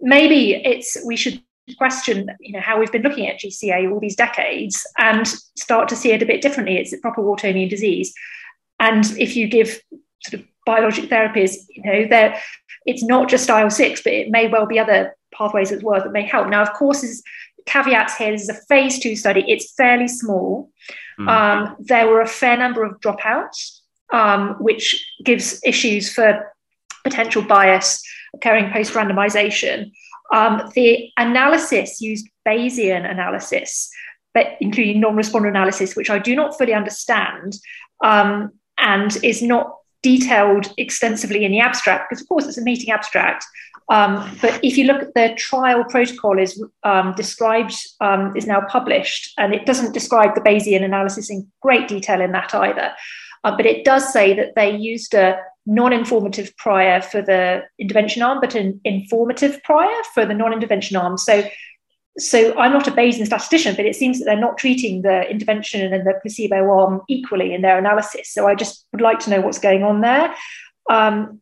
maybe 0.01 0.55
it's 0.55 0.97
we 1.05 1.17
should 1.17 1.43
question 1.79 2.31
you 2.41 2.53
know 2.53 2.61
how 2.61 2.79
we've 2.79 2.93
been 2.93 3.03
looking 3.03 3.27
at 3.27 3.41
GCA 3.41 3.91
all 3.91 3.99
these 3.99 4.17
decades 4.17 4.87
and 4.99 5.27
start 5.27 5.89
to 5.89 5.97
see 5.97 6.13
it 6.13 6.23
a 6.23 6.27
bit 6.27 6.43
differently. 6.43 6.77
It's 6.77 6.93
a 6.93 6.99
proper 6.99 7.23
autoimmune 7.23 7.71
disease, 7.71 8.13
and 8.79 9.05
if 9.19 9.37
you 9.37 9.49
give 9.49 9.81
sort 10.23 10.41
of 10.41 10.47
biologic 10.67 11.11
therapies, 11.11 11.57
you 11.69 11.83
know, 11.83 12.07
there 12.09 12.41
it's 12.87 13.03
not 13.03 13.29
just 13.29 13.49
IL 13.49 13.71
six, 13.71 14.03
but 14.03 14.13
it 14.13 14.31
may 14.31 14.49
well 14.49 14.67
be 14.67 14.79
other 14.79 15.17
pathways 15.33 15.73
as 15.73 15.83
well 15.83 16.03
that 16.03 16.13
may 16.13 16.23
help. 16.23 16.49
Now, 16.49 16.63
of 16.63 16.73
course, 16.75 17.03
is 17.03 17.23
caveats 17.67 18.17
here. 18.17 18.31
This 18.31 18.43
is 18.43 18.49
a 18.51 18.61
phase 18.69 18.99
two 18.99 19.17
study. 19.17 19.45
It's 19.49 19.73
fairly 19.75 20.09
small. 20.09 20.71
Mm. 21.19 21.29
Um, 21.29 21.77
there 21.79 22.07
were 22.07 22.21
a 22.21 22.27
fair 22.27 22.57
number 22.57 22.85
of 22.85 23.01
dropouts, 23.01 23.81
um, 24.13 24.57
which 24.61 25.05
gives 25.25 25.61
issues 25.65 26.13
for 26.13 26.55
potential 27.05 27.43
bias 27.43 28.03
occurring 28.35 28.71
post 28.73 28.93
randomization. 28.95 29.93
Um, 30.33 30.71
the 30.75 31.11
analysis 31.17 32.01
used 32.01 32.29
Bayesian 32.47 33.09
analysis, 33.09 33.91
but 34.33 34.57
including 34.61 35.01
non-responder 35.01 35.49
analysis, 35.49 35.95
which 35.95 36.11
I 36.11 36.19
do 36.19 36.35
not 36.35 36.57
fully 36.57 36.75
understand, 36.75 37.57
um, 38.03 38.53
and 38.79 39.17
is 39.23 39.43
not 39.43 39.77
detailed 40.03 40.73
extensively 40.77 41.45
in 41.45 41.53
the 41.53 41.61
abstract, 41.61 42.09
because 42.09 42.23
of 42.23 42.29
course 42.29 42.47
it's 42.47 42.59
a 42.59 42.63
meeting 42.63 42.91
abstract. 42.91 43.45
Um, 43.91 44.39
but 44.41 44.59
if 44.63 44.79
you 44.79 44.85
look 44.85 45.03
at 45.03 45.15
the 45.15 45.35
trial 45.37 45.85
protocol 45.85 46.39
is 46.39 46.63
um, 46.85 47.15
described, 47.17 47.75
um, 48.01 48.35
is 48.37 48.47
now 48.47 48.63
published, 48.69 49.33
and 49.39 49.55
it 49.55 49.67
doesn't 49.67 49.93
describe 49.93 50.35
the 50.35 50.41
Bayesian 50.41 50.85
analysis 50.85 51.31
in 51.31 51.47
great 51.61 51.87
detail 51.89 52.21
in 52.21 52.33
that 52.33 52.55
either. 52.55 52.93
Uh, 53.45 53.57
but 53.57 53.67
it 53.67 53.85
does 53.85 54.11
say 54.11 54.35
that 54.35 54.55
they 54.57 54.75
used 54.75 55.15
a 55.15 55.39
non-informative 55.67 56.57
prior 56.57 57.01
for 57.01 57.23
the 57.23 57.63
intervention 57.79 58.23
arm, 58.23 58.41
but 58.41 58.55
an 58.55 58.81
informative 58.85 59.63
prior 59.63 60.03
for 60.13 60.27
the 60.27 60.35
non-intervention 60.35 60.97
arm. 60.97 61.17
So, 61.17 61.45
so 62.19 62.57
I'm 62.59 62.73
not 62.73 62.87
a 62.87 62.93
Bayesian 62.93 63.27
statistician, 63.27 63.75
but 63.75 63.87
it 63.87 63.97
seems 63.97 64.19
that 64.19 64.27
they're 64.27 64.37
not 64.37 64.59
treating 64.59 65.03
the 65.03 65.29
intervention 65.29 65.93
and 65.93 66.07
the 66.07 66.15
placebo 66.23 66.71
arm 66.71 67.01
equally 67.09 67.55
in 67.55 67.63
their 67.63 67.79
analysis. 67.79 68.31
So 68.31 68.47
I 68.47 68.55
just 68.55 68.87
would 68.93 69.01
like 69.01 69.21
to 69.21 69.31
know 69.31 69.41
what's 69.41 69.59
going 69.59 69.83
on 69.83 70.01
there. 70.01 70.35
Um, 70.91 71.41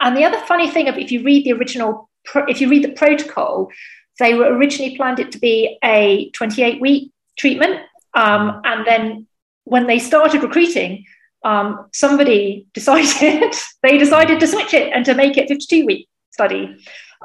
and 0.00 0.16
the 0.16 0.24
other 0.24 0.38
funny 0.46 0.70
thing, 0.70 0.86
if 0.86 1.10
you 1.10 1.22
read 1.22 1.44
the 1.44 1.52
original, 1.52 2.10
if 2.48 2.60
you 2.60 2.68
read 2.68 2.84
the 2.84 2.92
protocol, 2.92 3.70
they 4.18 4.34
were 4.34 4.54
originally 4.54 4.96
planned 4.96 5.18
it 5.18 5.32
to 5.32 5.38
be 5.38 5.78
a 5.82 6.30
28 6.30 6.80
week 6.80 7.12
treatment, 7.36 7.80
um, 8.14 8.60
and 8.64 8.86
then 8.86 9.26
when 9.64 9.86
they 9.86 9.98
started 9.98 10.42
recruiting, 10.42 11.04
um, 11.44 11.86
somebody 11.92 12.66
decided 12.74 13.54
they 13.82 13.98
decided 13.98 14.40
to 14.40 14.46
switch 14.46 14.74
it 14.74 14.92
and 14.92 15.04
to 15.04 15.14
make 15.14 15.36
it 15.36 15.48
52 15.48 15.86
week 15.86 16.08
study 16.30 16.76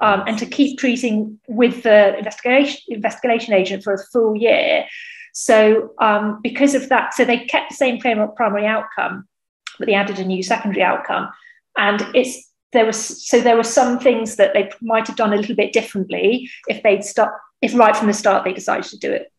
um, 0.01 0.23
and 0.27 0.37
to 0.37 0.45
keep 0.45 0.77
treating 0.77 1.39
with 1.47 1.83
the 1.83 2.17
investigation 2.17 2.81
investigation 2.89 3.53
agent 3.53 3.83
for 3.83 3.93
a 3.93 3.97
full 3.97 4.35
year. 4.35 4.85
So 5.33 5.93
um, 5.99 6.39
because 6.41 6.75
of 6.75 6.89
that, 6.89 7.13
so 7.13 7.23
they 7.23 7.45
kept 7.45 7.69
the 7.69 7.75
same 7.75 7.99
primary 7.99 8.65
outcome, 8.65 9.27
but 9.77 9.87
they 9.87 9.93
added 9.93 10.19
a 10.19 10.25
new 10.25 10.43
secondary 10.43 10.83
outcome, 10.83 11.29
and 11.77 12.05
it's 12.13 12.49
there 12.71 12.85
was 12.85 13.27
so 13.27 13.41
there 13.41 13.57
were 13.57 13.63
some 13.63 13.99
things 13.99 14.35
that 14.35 14.53
they 14.53 14.69
might 14.81 15.07
have 15.07 15.15
done 15.15 15.33
a 15.33 15.37
little 15.37 15.55
bit 15.55 15.73
differently 15.73 16.49
if 16.67 16.83
they'd 16.83 17.03
start 17.03 17.33
if 17.61 17.73
right 17.73 17.95
from 17.95 18.07
the 18.07 18.13
start 18.13 18.43
they 18.43 18.53
decided 18.53 18.85
to 18.85 18.97
do 18.97 19.11
it 19.11 19.31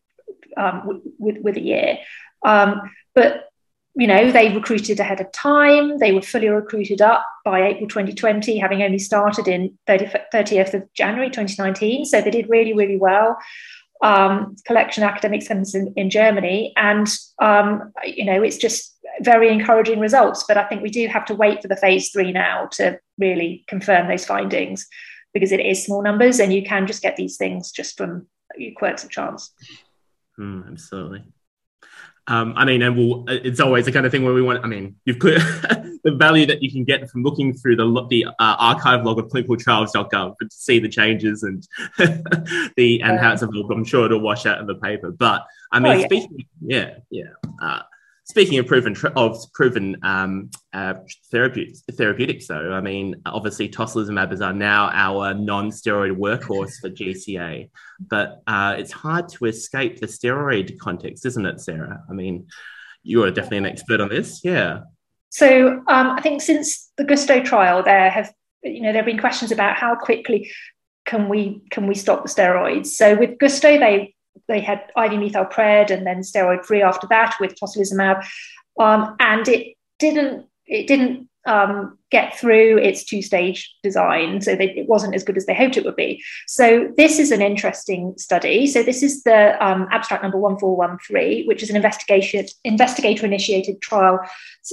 um, 0.57 1.03
with, 1.19 1.39
with 1.39 1.57
a 1.57 1.61
year 1.61 1.99
um, 2.45 2.81
but 3.15 3.50
you 3.95 4.07
know, 4.07 4.31
they 4.31 4.55
recruited 4.55 5.01
ahead 5.01 5.21
of 5.21 5.33
time. 5.33 5.99
They 5.99 6.13
were 6.13 6.23
fully 6.23 6.49
recruited 6.49 7.03
up 7.03 7.25
by 7.45 7.67
April 7.67 7.89
2020, 7.89 8.59
having 8.59 8.83
only 8.83 8.99
started 8.99 9.49
in 9.49 9.77
30, 9.87 10.13
30th 10.33 10.75
of 10.75 10.93
January 10.95 11.29
2019. 11.29 12.05
So 12.05 12.21
they 12.21 12.31
did 12.31 12.49
really, 12.49 12.73
really 12.73 12.97
well. 12.97 13.37
Um, 14.03 14.57
collection 14.65 15.03
academic 15.03 15.43
centers 15.43 15.75
in, 15.75 15.93
in 15.97 16.09
Germany. 16.09 16.73
And, 16.77 17.07
um, 17.41 17.93
you 18.05 18.25
know, 18.25 18.43
it's 18.43 18.57
just 18.57 18.97
very 19.23 19.51
encouraging 19.53 19.99
results. 19.99 20.45
But 20.47 20.57
I 20.57 20.65
think 20.65 20.83
we 20.83 20.91
do 20.91 21.07
have 21.09 21.25
to 21.27 21.35
wait 21.35 21.61
for 21.61 21.69
the 21.69 21.77
phase 21.77 22.11
three 22.11 22.33
now 22.33 22.69
to 22.73 22.99
really 23.19 23.65
confirm 23.67 24.09
those 24.09 24.25
findings 24.25 24.87
because 25.35 25.53
it 25.53 25.61
is 25.61 25.85
small 25.85 26.03
numbers 26.03 26.41
and 26.41 26.53
you 26.53 26.63
can 26.63 26.87
just 26.87 27.03
get 27.03 27.17
these 27.17 27.37
things 27.37 27.73
just 27.73 27.97
from 27.97 28.27
quirks 28.77 29.05
of 29.05 29.11
chance. 29.11 29.53
Mm, 30.39 30.71
absolutely. 30.71 31.25
Um, 32.27 32.55
I 32.57 32.65
mean, 32.65 32.83
and 32.83 32.97
we'll, 32.97 33.25
it's 33.29 33.61
always 33.61 33.87
the 33.87 33.93
kind 33.93 34.07
of 34.07 34.13
thing 34.13 34.25
where 34.25 34.35
we 34.35 34.43
want. 34.43 34.65
I 34.65 34.69
mean, 34.69 34.97
you've 35.05 35.19
put 35.19 35.35
the 36.05 36.15
value 36.17 36.47
that 36.47 36.63
you 36.63 36.71
can 36.71 36.85
get 36.85 37.09
from 37.11 37.23
looking 37.23 37.53
through 37.53 37.77
the 37.77 38.07
the 38.09 38.27
uh, 38.27 38.33
archive 38.39 39.05
log 39.05 39.19
of 39.19 39.27
clinicaltrials.gov 39.29 40.39
to 40.39 40.49
see 40.51 40.79
the 40.79 40.89
changes 40.89 41.43
and 41.43 41.67
the 42.77 43.03
and 43.03 43.19
how 43.19 43.33
it's 43.33 43.43
evolved. 43.43 43.73
I'm 43.73 43.85
sure 43.85 44.07
it'll 44.07 44.21
wash 44.21 44.47
out 44.47 44.61
in 44.61 44.67
the 44.67 44.77
paper. 44.77 45.11
But 45.11 45.45
I 45.73 45.81
mean, 45.81 45.93
oh, 45.93 45.97
yeah. 45.97 46.05
speaking, 46.07 46.47
yeah, 46.61 46.95
yeah. 47.11 47.25
Uh, 47.61 47.83
speaking 48.25 48.59
of 48.59 48.67
proven 48.67 48.97
of 49.17 49.37
proven 49.53 49.97
um, 50.03 50.51
uh, 50.73 50.95
therapeutics, 51.31 52.47
though, 52.47 52.73
I 52.73 52.81
mean, 52.81 53.17
obviously 53.27 53.69
tocilizumab 53.69 54.33
is 54.33 54.41
now 54.41 54.91
our 54.93 55.35
non-steroid 55.35 56.17
workhorse 56.17 56.81
for 56.81 56.91
GCA, 56.91 57.71
but 58.01 58.43
uh, 58.47 58.77
it's 58.79 58.93
hard 58.93 59.29
to 59.31 59.47
escape 59.47 60.01
the 60.01 60.07
steroid 60.07 60.79
context, 60.79 61.27
isn't 61.27 61.47
it, 61.47 61.61
Sarah? 61.61 62.03
I 62.09 62.13
mean, 62.13 62.47
you 63.03 63.23
are 63.25 63.31
definitely 63.31 63.59
an 63.59 63.67
expert 63.67 64.01
on 64.01 64.09
this, 64.09 64.41
yeah. 64.45 64.81
So 65.31 65.83
um, 65.87 66.11
I 66.11 66.21
think 66.21 66.43
since 66.43 66.91
the 66.97 67.05
Gusto 67.05 67.43
trial, 67.43 67.83
there 67.83 68.11
have 68.11 68.33
you 68.63 68.83
know 68.83 68.93
there 68.93 69.03
have 69.03 69.07
been 69.07 69.19
questions 69.19 69.53
about 69.53 69.77
how 69.77 69.95
quickly 69.95 70.51
can 71.07 71.29
we 71.29 71.63
can 71.71 71.87
we 71.87 71.95
stop 71.95 72.23
the 72.23 72.29
steroids. 72.29 72.89
So 72.89 73.17
with 73.17 73.39
Gusto, 73.39 73.79
they 73.79 74.15
they 74.49 74.61
had 74.61 74.91
IV 74.97 75.13
methylpred 75.13 75.91
and 75.91 76.07
then 76.07 76.21
steroid 76.21 76.65
free 76.65 76.83
after 76.83 77.07
that 77.09 77.37
with 77.41 77.55
tocilizumab, 77.55 78.25
um, 78.79 79.17
and 79.21 79.49
it 79.49 79.77
didn't 79.99 80.47
it 80.67 80.87
didn't 80.87 81.29
um, 81.47 81.99
get 82.11 82.37
through 82.37 82.79
its 82.79 83.05
two 83.05 83.23
stage 83.23 83.75
design. 83.83 84.41
So 84.41 84.55
they, 84.55 84.71
it 84.71 84.89
wasn't 84.89 85.15
as 85.15 85.25
good 85.25 85.37
as 85.37 85.47
they 85.47 85.55
hoped 85.55 85.77
it 85.77 85.85
would 85.85 85.97
be. 85.97 86.23
So 86.47 86.93
this 86.97 87.19
is 87.19 87.31
an 87.31 87.41
interesting 87.41 88.15
study. 88.19 88.67
So 88.67 88.83
this 88.83 89.03
is 89.03 89.23
the 89.23 89.57
um, 89.65 89.89
abstract 89.91 90.23
number 90.23 90.39
1413, 90.39 91.47
which 91.47 91.63
is 91.63 91.71
an 91.71 91.77
investigation, 91.77 92.47
investigator 92.65 93.25
initiated 93.25 93.81
trial, 93.81 94.21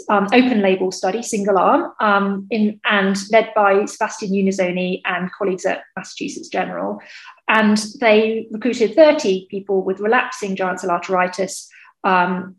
um, 0.09 0.27
open 0.33 0.61
label 0.61 0.91
study, 0.91 1.21
single 1.21 1.57
arm, 1.57 1.93
um, 1.99 2.47
in, 2.49 2.79
and 2.85 3.17
led 3.31 3.51
by 3.55 3.85
Sebastian 3.85 4.31
Unizony 4.31 5.01
and 5.05 5.31
colleagues 5.31 5.65
at 5.65 5.83
Massachusetts 5.95 6.49
General. 6.49 6.99
And 7.48 7.77
they 8.00 8.48
recruited 8.51 8.96
30 8.96 9.48
people 9.50 9.84
with 9.84 10.00
relapsing 10.00 10.56
giant 10.56 10.82
cell 10.82 10.89
arteritis 10.89 11.68
um, 12.04 12.56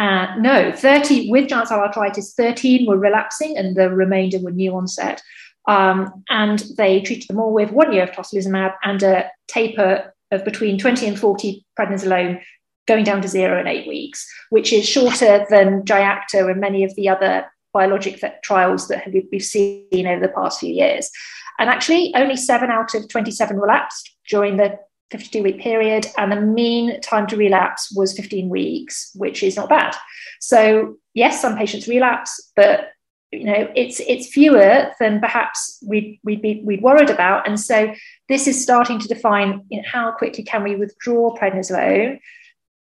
uh, 0.00 0.34
no, 0.38 0.72
30 0.72 1.30
with 1.30 1.48
giant 1.48 1.68
cell 1.68 1.86
arteritis, 1.86 2.34
13 2.34 2.86
were 2.86 2.96
relapsing 2.96 3.56
and 3.58 3.76
the 3.76 3.90
remainder 3.90 4.38
were 4.38 4.50
new 4.50 4.74
onset. 4.74 5.20
Um, 5.68 6.24
and 6.30 6.60
they 6.78 7.02
treated 7.02 7.28
them 7.28 7.38
all 7.38 7.52
with 7.52 7.70
one 7.70 7.92
year 7.92 8.04
of 8.04 8.12
tocilizumab 8.12 8.74
and 8.82 9.02
a 9.02 9.30
taper 9.46 10.14
of 10.30 10.44
between 10.44 10.78
20 10.78 11.06
and 11.06 11.20
40 11.20 11.66
prednisolone 11.78 12.40
going 12.88 13.04
down 13.04 13.20
to 13.20 13.28
zero 13.28 13.60
in 13.60 13.66
eight 13.66 13.86
weeks, 13.86 14.26
which 14.48 14.72
is 14.72 14.88
shorter 14.88 15.44
than 15.50 15.82
GiACTA 15.82 16.50
and 16.50 16.60
many 16.60 16.82
of 16.82 16.94
the 16.94 17.08
other 17.10 17.44
biologic 17.72 18.22
trials 18.42 18.88
that 18.88 19.08
we've 19.30 19.44
seen 19.44 20.06
over 20.06 20.20
the 20.20 20.32
past 20.32 20.60
few 20.60 20.72
years. 20.72 21.10
And 21.58 21.68
actually, 21.68 22.12
only 22.14 22.36
seven 22.36 22.70
out 22.70 22.94
of 22.94 23.08
27 23.08 23.58
relapsed 23.58 24.16
during 24.28 24.56
the 24.56 24.78
52 25.10 25.42
week 25.42 25.60
period, 25.60 26.06
and 26.16 26.30
the 26.30 26.40
mean 26.40 27.00
time 27.00 27.26
to 27.26 27.36
relapse 27.36 27.92
was 27.94 28.16
15 28.16 28.48
weeks, 28.48 29.10
which 29.14 29.42
is 29.42 29.56
not 29.56 29.68
bad. 29.68 29.94
So, 30.40 30.96
yes, 31.14 31.42
some 31.42 31.56
patients 31.56 31.88
relapse, 31.88 32.52
but 32.56 32.90
you 33.32 33.44
know 33.44 33.70
it's 33.76 34.00
it's 34.00 34.26
fewer 34.26 34.90
than 34.98 35.20
perhaps 35.20 35.78
we'd 35.86 36.18
we'd 36.24 36.42
be 36.42 36.62
we'd 36.64 36.82
worried 36.82 37.10
about 37.10 37.46
and 37.46 37.60
so 37.60 37.94
this 38.28 38.48
is 38.48 38.60
starting 38.60 38.98
to 38.98 39.06
define 39.06 39.64
you 39.68 39.80
know, 39.80 39.88
how 39.88 40.10
quickly 40.10 40.42
can 40.42 40.64
we 40.64 40.74
withdraw 40.74 41.32
prednisolone 41.36 42.18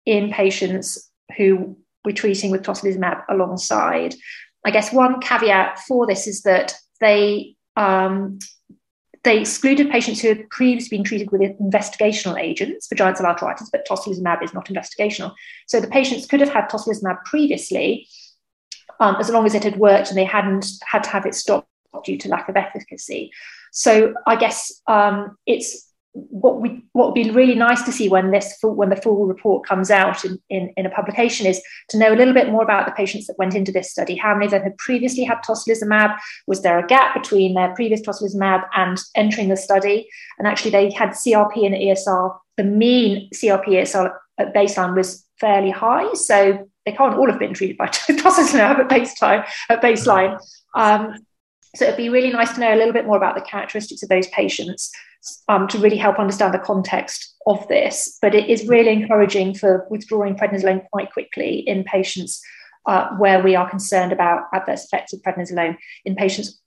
in 0.05 0.31
patients 0.31 1.11
who 1.37 1.77
we're 2.03 2.15
treating 2.15 2.49
with 2.49 2.63
tocilizumab 2.63 3.23
alongside 3.29 4.15
i 4.65 4.71
guess 4.71 4.93
one 4.93 5.19
caveat 5.21 5.79
for 5.79 6.05
this 6.07 6.27
is 6.27 6.41
that 6.43 6.75
they 6.99 7.55
um, 7.75 8.39
they 9.23 9.39
excluded 9.39 9.89
patients 9.89 10.21
who 10.21 10.29
had 10.29 10.49
previously 10.49 10.97
been 10.97 11.03
treated 11.03 11.31
with 11.31 11.41
investigational 11.59 12.39
agents 12.39 12.87
for 12.87 12.95
giant 12.95 13.17
cell 13.17 13.25
arteritis, 13.25 13.69
but 13.71 13.85
tocilizumab 13.87 14.43
is 14.43 14.53
not 14.53 14.67
investigational. 14.67 15.33
So 15.67 15.79
the 15.79 15.87
patients 15.87 16.25
could 16.25 16.39
have 16.39 16.49
had 16.49 16.69
tocilizumab 16.69 17.23
previously, 17.25 18.07
um, 18.99 19.17
as 19.17 19.29
long 19.29 19.45
as 19.45 19.55
it 19.55 19.63
had 19.63 19.77
worked 19.77 20.09
and 20.09 20.17
they 20.17 20.23
hadn't 20.23 20.65
had 20.85 21.03
to 21.03 21.09
have 21.09 21.25
it 21.25 21.35
stopped 21.35 21.67
due 22.05 22.17
to 22.17 22.29
lack 22.29 22.47
of 22.47 22.55
efficacy. 22.55 23.31
So 23.71 24.13
I 24.25 24.35
guess 24.35 24.81
um, 24.87 25.37
it's 25.45 25.88
what 26.13 26.59
we 26.59 26.83
what 26.93 27.07
would 27.07 27.13
be 27.13 27.29
really 27.29 27.55
nice 27.55 27.83
to 27.83 27.91
see 27.91 28.09
when 28.09 28.31
this 28.31 28.57
full, 28.57 28.73
when 28.73 28.89
the 28.89 28.95
full 28.95 29.25
report 29.25 29.65
comes 29.65 29.91
out 29.91 30.25
in, 30.25 30.39
in, 30.49 30.73
in, 30.75 30.85
a 30.85 30.89
publication 30.89 31.45
is 31.45 31.61
to 31.89 31.99
know 31.99 32.11
a 32.11 32.15
little 32.15 32.33
bit 32.33 32.49
more 32.49 32.63
about 32.63 32.87
the 32.87 32.91
patients 32.91 33.27
that 33.27 33.37
went 33.37 33.53
into 33.53 33.71
this 33.71 33.91
study. 33.91 34.15
How 34.15 34.33
many 34.33 34.45
of 34.45 34.51
them 34.51 34.63
had 34.63 34.77
previously 34.77 35.23
had 35.23 35.37
tocilizumab? 35.47 36.17
Was 36.47 36.63
there 36.63 36.79
a 36.79 36.87
gap 36.87 37.13
between 37.13 37.53
their 37.53 37.73
previous 37.75 38.01
tocilizumab 38.01 38.63
and 38.75 38.97
entering 39.15 39.49
the 39.49 39.57
study? 39.57 40.09
And 40.39 40.47
actually, 40.47 40.71
they 40.71 40.91
had 40.91 41.09
CRP 41.09 41.65
and 41.65 41.75
ESR. 41.75 42.35
The 42.57 42.63
mean 42.63 43.29
CRP 43.33 43.67
ESR 43.67 44.11
at 44.39 44.53
baseline 44.53 44.95
was 44.95 45.25
fairly 45.39 45.71
high, 45.71 46.11
so 46.13 46.67
they 46.85 46.91
can't 46.91 47.15
all 47.15 47.29
have 47.29 47.39
been 47.39 47.53
treated 47.53 47.77
by 47.77 47.85
tocilizumab 47.87 48.79
at 48.79 48.89
baseline. 48.89 49.47
At 49.69 49.81
baseline. 49.81 50.39
Um, 50.75 51.13
so 51.75 51.85
it'd 51.85 51.97
be 51.97 52.09
really 52.09 52.31
nice 52.31 52.51
to 52.55 52.59
know 52.59 52.73
a 52.73 52.77
little 52.77 52.93
bit 52.93 53.05
more 53.05 53.17
about 53.17 53.35
the 53.35 53.41
characteristics 53.41 54.01
of 54.01 54.09
those 54.09 54.27
patients 54.29 54.91
um, 55.47 55.67
to 55.67 55.77
really 55.79 55.97
help 55.97 56.19
understand 56.19 56.53
the 56.53 56.59
context 56.59 57.35
of 57.45 57.67
this. 57.67 58.17
But 58.21 58.35
it 58.35 58.49
is 58.49 58.67
really 58.67 58.91
encouraging 58.91 59.55
for 59.55 59.87
withdrawing 59.89 60.35
prednisolone 60.35 60.87
quite 60.91 61.11
quickly 61.11 61.59
in 61.59 61.83
patients 61.83 62.41
uh, 62.85 63.09
where 63.17 63.41
we 63.43 63.55
are 63.55 63.69
concerned 63.69 64.11
about 64.11 64.43
adverse 64.53 64.85
effects 64.85 65.13
of 65.13 65.21
prednisolone 65.21 65.77
in 66.05 66.15
patients 66.15 66.59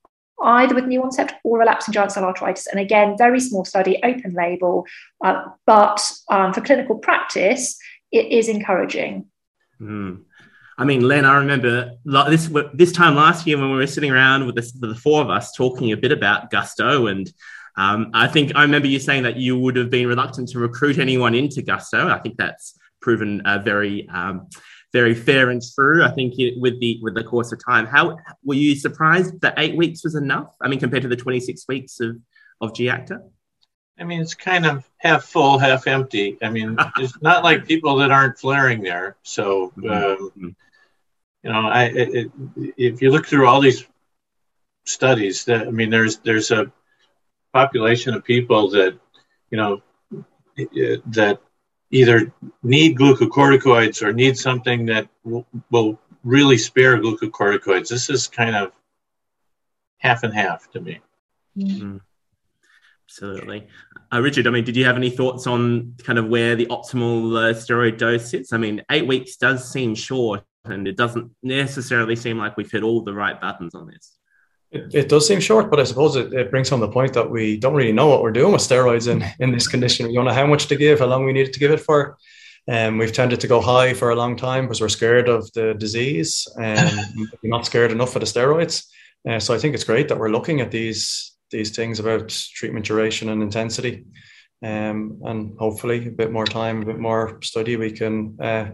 either 0.42 0.74
with 0.74 0.86
new 0.86 1.02
onset 1.02 1.38
or 1.44 1.58
relapsing 1.58 1.92
giant 1.92 2.12
cell 2.12 2.24
arteritis. 2.24 2.66
And 2.66 2.80
again, 2.80 3.16
very 3.16 3.40
small 3.40 3.64
study, 3.64 3.98
open 4.02 4.34
label, 4.34 4.86
uh, 5.24 5.44
but 5.66 6.10
um, 6.30 6.52
for 6.52 6.60
clinical 6.60 6.98
practice, 6.98 7.78
it 8.10 8.26
is 8.26 8.48
encouraging. 8.48 9.26
Mm. 9.80 10.22
I 10.78 10.84
mean, 10.84 11.02
Len, 11.02 11.24
I 11.24 11.36
remember 11.36 11.92
this 12.04 12.50
this 12.74 12.92
time 12.92 13.14
last 13.14 13.46
year 13.46 13.58
when 13.58 13.70
we 13.70 13.76
were 13.76 13.86
sitting 13.86 14.10
around 14.10 14.46
with, 14.46 14.56
with 14.56 14.80
the 14.80 14.94
four 14.94 15.22
of 15.22 15.30
us 15.30 15.52
talking 15.52 15.92
a 15.92 15.96
bit 15.96 16.12
about 16.12 16.50
Gusto, 16.50 17.06
and 17.06 17.30
um, 17.76 18.10
I 18.12 18.28
think 18.28 18.52
I 18.54 18.62
remember 18.62 18.88
you 18.88 18.98
saying 18.98 19.22
that 19.22 19.36
you 19.36 19.58
would 19.58 19.76
have 19.76 19.90
been 19.90 20.06
reluctant 20.06 20.48
to 20.50 20.58
recruit 20.58 20.98
anyone 20.98 21.34
into 21.34 21.62
Gusto. 21.62 22.08
I 22.08 22.18
think 22.18 22.36
that's 22.36 22.78
proven 23.00 23.40
uh, 23.42 23.58
very 23.58 24.08
um, 24.08 24.48
very 24.92 25.14
fair 25.14 25.50
and 25.50 25.62
true. 25.74 26.04
I 26.04 26.10
think 26.10 26.38
it, 26.38 26.60
with 26.60 26.78
the 26.80 26.98
with 27.02 27.14
the 27.14 27.24
course 27.24 27.50
of 27.52 27.64
time, 27.64 27.86
how 27.86 28.18
were 28.44 28.54
you 28.54 28.74
surprised 28.74 29.40
that 29.40 29.54
eight 29.56 29.76
weeks 29.76 30.04
was 30.04 30.14
enough? 30.14 30.54
I 30.60 30.68
mean, 30.68 30.80
compared 30.80 31.02
to 31.02 31.08
the 31.08 31.16
twenty 31.16 31.40
six 31.40 31.66
weeks 31.66 32.00
of 32.00 32.16
of 32.60 32.72
GiACTA. 32.72 33.20
I 33.98 34.04
mean, 34.04 34.20
it's 34.20 34.34
kind 34.34 34.66
of 34.66 34.88
half 34.98 35.24
full, 35.24 35.58
half 35.58 35.86
empty. 35.86 36.38
I 36.42 36.50
mean, 36.50 36.76
it's 36.98 37.20
not 37.22 37.44
like 37.44 37.66
people 37.66 37.96
that 37.96 38.10
aren't 38.10 38.38
flaring 38.38 38.82
there. 38.82 39.16
So, 39.22 39.72
mm-hmm. 39.76 39.90
um, 39.90 40.30
mm-hmm. 40.30 40.48
you 41.42 41.52
know, 41.52 41.68
I 41.68 41.84
it, 41.84 42.14
it, 42.14 42.30
if 42.76 43.02
you 43.02 43.10
look 43.10 43.26
through 43.26 43.46
all 43.46 43.60
these 43.60 43.86
studies, 44.84 45.44
that 45.46 45.66
I 45.66 45.70
mean, 45.70 45.88
there's 45.88 46.18
there's 46.18 46.50
a 46.50 46.70
population 47.52 48.14
of 48.14 48.24
people 48.24 48.70
that 48.70 48.98
you 49.50 49.58
know 49.58 49.82
that 51.06 51.40
either 51.90 52.32
need 52.62 52.98
glucocorticoids 52.98 54.02
or 54.02 54.12
need 54.12 54.36
something 54.36 54.86
that 54.86 55.08
will, 55.24 55.98
really 56.24 56.56
spare 56.56 56.98
glucocorticoids. 56.98 57.88
This 57.88 58.08
is 58.08 58.28
kind 58.28 58.54
of 58.54 58.70
half 59.98 60.22
and 60.22 60.32
half 60.32 60.70
to 60.70 60.80
me. 60.80 61.00
Mm-hmm. 61.58 61.96
Absolutely. 63.08 63.66
Uh, 64.12 64.20
Richard, 64.20 64.46
I 64.46 64.50
mean, 64.50 64.62
did 64.62 64.76
you 64.76 64.84
have 64.84 64.94
any 64.94 65.10
thoughts 65.10 65.48
on 65.48 65.96
kind 66.04 66.20
of 66.20 66.28
where 66.28 66.54
the 66.54 66.66
optimal 66.66 67.36
uh, 67.36 67.54
steroid 67.54 67.98
dose 67.98 68.30
sits? 68.30 68.52
I 68.52 68.56
mean, 68.56 68.82
eight 68.90 69.06
weeks 69.06 69.36
does 69.36 69.68
seem 69.68 69.96
short, 69.96 70.44
and 70.64 70.86
it 70.86 70.96
doesn't 70.96 71.32
necessarily 71.42 72.14
seem 72.14 72.38
like 72.38 72.56
we've 72.56 72.70
hit 72.70 72.84
all 72.84 73.02
the 73.02 73.12
right 73.12 73.40
buttons 73.40 73.74
on 73.74 73.88
this. 73.88 74.16
It, 74.72 74.94
it 74.94 75.08
does 75.08 75.26
seem 75.28 75.40
short, 75.40 75.70
but 75.70 75.78
I 75.78 75.84
suppose 75.84 76.16
it, 76.16 76.32
it 76.32 76.50
brings 76.50 76.68
home 76.68 76.80
the 76.80 76.88
point 76.88 77.12
that 77.14 77.30
we 77.30 77.58
don't 77.58 77.74
really 77.74 77.92
know 77.92 78.08
what 78.08 78.22
we're 78.22 78.32
doing 78.32 78.52
with 78.52 78.62
steroids 78.62 79.06
in, 79.06 79.24
in 79.38 79.52
this 79.52 79.68
condition. 79.68 80.06
We 80.06 80.14
don't 80.14 80.24
know 80.24 80.32
how 80.32 80.46
much 80.46 80.66
to 80.66 80.76
give, 80.76 80.98
how 80.98 81.06
long 81.06 81.24
we 81.24 81.32
need 81.32 81.52
to 81.52 81.60
give 81.60 81.70
it 81.70 81.80
for. 81.80 82.18
And 82.68 82.94
um, 82.94 82.98
we've 82.98 83.12
tended 83.12 83.40
to 83.40 83.48
go 83.48 83.60
high 83.60 83.92
for 83.92 84.10
a 84.10 84.14
long 84.16 84.36
time 84.36 84.64
because 84.64 84.80
we're 84.80 84.88
scared 84.88 85.28
of 85.28 85.52
the 85.52 85.74
disease 85.74 86.46
and 86.60 86.90
we're 87.42 87.50
not 87.50 87.66
scared 87.66 87.90
enough 87.90 88.14
of 88.14 88.20
the 88.20 88.26
steroids. 88.26 88.86
Uh, 89.28 89.40
so 89.40 89.52
I 89.54 89.58
think 89.58 89.74
it's 89.74 89.84
great 89.84 90.08
that 90.08 90.18
we're 90.18 90.30
looking 90.30 90.60
at 90.60 90.70
these 90.70 91.32
these 91.50 91.76
things 91.76 92.00
about 92.00 92.28
treatment 92.28 92.86
duration 92.86 93.28
and 93.28 93.42
intensity. 93.42 94.06
Um, 94.62 95.20
and 95.24 95.58
hopefully, 95.58 96.06
a 96.06 96.10
bit 96.10 96.32
more 96.32 96.46
time, 96.46 96.82
a 96.82 96.86
bit 96.86 96.98
more 96.98 97.40
study, 97.42 97.76
we 97.76 97.92
can 97.92 98.38
uh, 98.40 98.70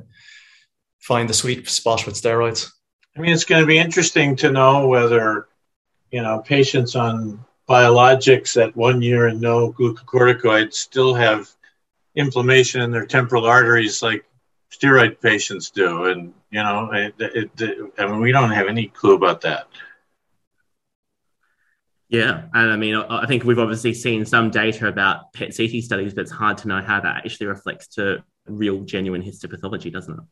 find 1.00 1.28
the 1.28 1.34
sweet 1.34 1.68
spot 1.68 2.06
with 2.06 2.14
steroids. 2.14 2.70
I 3.16 3.20
mean, 3.20 3.32
it's 3.32 3.44
going 3.44 3.62
to 3.62 3.66
be 3.66 3.78
interesting 3.78 4.36
to 4.36 4.52
know 4.52 4.86
whether, 4.86 5.48
you 6.10 6.22
know, 6.22 6.40
patients 6.40 6.96
on 6.96 7.44
biologics 7.68 8.60
at 8.60 8.74
one 8.76 9.02
year 9.02 9.26
and 9.26 9.40
no 9.40 9.72
glucocorticoids 9.72 10.74
still 10.74 11.14
have 11.14 11.48
inflammation 12.14 12.80
in 12.80 12.90
their 12.90 13.06
temporal 13.06 13.44
arteries 13.44 14.02
like 14.02 14.24
steroid 14.72 15.20
patients 15.20 15.70
do. 15.70 16.06
And, 16.06 16.32
you 16.50 16.62
know, 16.62 16.90
it, 16.92 17.14
it, 17.18 17.50
it, 17.60 17.92
I 17.98 18.06
mean, 18.06 18.20
we 18.20 18.32
don't 18.32 18.50
have 18.50 18.68
any 18.68 18.88
clue 18.88 19.14
about 19.14 19.42
that. 19.42 19.68
Yeah, 22.08 22.44
and 22.54 22.72
I 22.72 22.76
mean, 22.76 22.94
I 22.94 23.26
think 23.26 23.44
we've 23.44 23.58
obviously 23.58 23.92
seen 23.92 24.24
some 24.24 24.50
data 24.50 24.88
about 24.88 25.30
PET 25.34 25.54
CT 25.54 25.82
studies, 25.82 26.14
but 26.14 26.22
it's 26.22 26.30
hard 26.30 26.56
to 26.58 26.68
know 26.68 26.80
how 26.80 27.00
that 27.00 27.16
actually 27.18 27.48
reflects 27.48 27.86
to 27.96 28.24
real, 28.46 28.80
genuine 28.80 29.22
histopathology, 29.22 29.92
doesn't 29.92 30.14
it? 30.14 30.24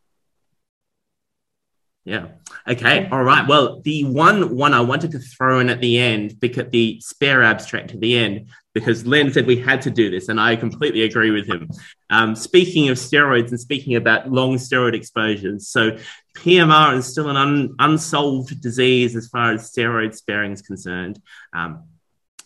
Yeah. 2.06 2.28
Okay. 2.69 3.08
All 3.10 3.25
right. 3.25 3.49
Well, 3.49 3.80
the 3.80 4.04
one 4.04 4.54
one 4.54 4.73
I 4.73 4.80
wanted 4.80 5.10
to 5.10 5.19
throw 5.19 5.58
in 5.58 5.69
at 5.69 5.80
the 5.80 5.99
end, 5.99 6.38
because 6.38 6.71
the 6.71 7.00
spare 7.00 7.42
abstract 7.42 7.95
at 7.95 8.00
the 8.00 8.16
end, 8.16 8.49
because 8.75 9.04
Len 9.04 9.32
said 9.32 9.45
we 9.45 9.60
had 9.60 9.82
to 9.82 9.90
do 9.90 10.08
this, 10.08 10.28
and 10.28 10.40
I 10.40 10.54
completely 10.54 11.02
agree 11.02 11.32
with 11.32 11.49
him. 11.49 11.69
Um, 12.08 12.36
speaking 12.36 12.88
of 12.90 12.97
steroids 12.97 13.49
and 13.49 13.58
speaking 13.58 13.97
about 13.97 14.30
long 14.30 14.54
steroid 14.54 14.95
exposures, 14.95 15.66
so 15.66 15.99
PMR 16.36 16.97
is 16.97 17.06
still 17.06 17.28
an 17.28 17.36
un, 17.36 17.75
unsolved 17.80 18.60
disease 18.60 19.16
as 19.16 19.26
far 19.26 19.50
as 19.50 19.73
steroid 19.73 20.14
sparing 20.14 20.52
is 20.52 20.62
concerned. 20.62 21.21
Um, 21.52 21.88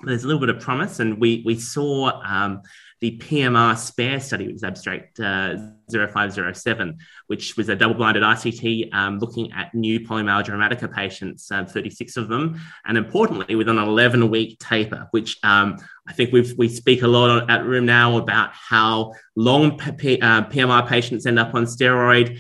there's 0.02 0.24
a 0.24 0.26
little 0.26 0.40
bit 0.40 0.48
of 0.48 0.58
promise, 0.62 1.00
and 1.00 1.20
we 1.20 1.42
we 1.44 1.56
saw 1.60 2.18
um, 2.24 2.62
the 3.00 3.16
PMR 3.18 3.78
SPARE 3.78 4.20
study, 4.20 4.46
which 4.46 4.54
was 4.54 4.64
abstract 4.64 5.18
uh, 5.20 5.56
0507, 5.90 6.98
which 7.28 7.56
was 7.56 7.70
a 7.70 7.76
double 7.76 7.94
blinded 7.94 8.22
RCT 8.22 8.92
um, 8.92 9.18
looking 9.18 9.50
at 9.52 9.74
new 9.74 10.00
polymyalgia 10.00 10.50
rheumatica 10.50 10.92
patients, 10.92 11.50
uh, 11.50 11.64
36 11.64 12.18
of 12.18 12.28
them, 12.28 12.60
and 12.84 12.98
importantly, 12.98 13.54
with 13.54 13.68
an 13.68 13.78
11 13.78 14.30
week 14.30 14.58
taper, 14.58 15.08
which 15.12 15.38
um, 15.42 15.78
I 16.06 16.12
think 16.12 16.32
we 16.32 16.52
we 16.58 16.68
speak 16.68 17.02
a 17.02 17.08
lot 17.08 17.50
at 17.50 17.62
RheumNow 17.62 18.20
about 18.20 18.50
how 18.52 19.14
long 19.34 19.78
P- 19.78 20.20
uh, 20.20 20.42
PMR 20.44 20.86
patients 20.86 21.24
end 21.24 21.38
up 21.38 21.54
on 21.54 21.64
steroid. 21.64 22.38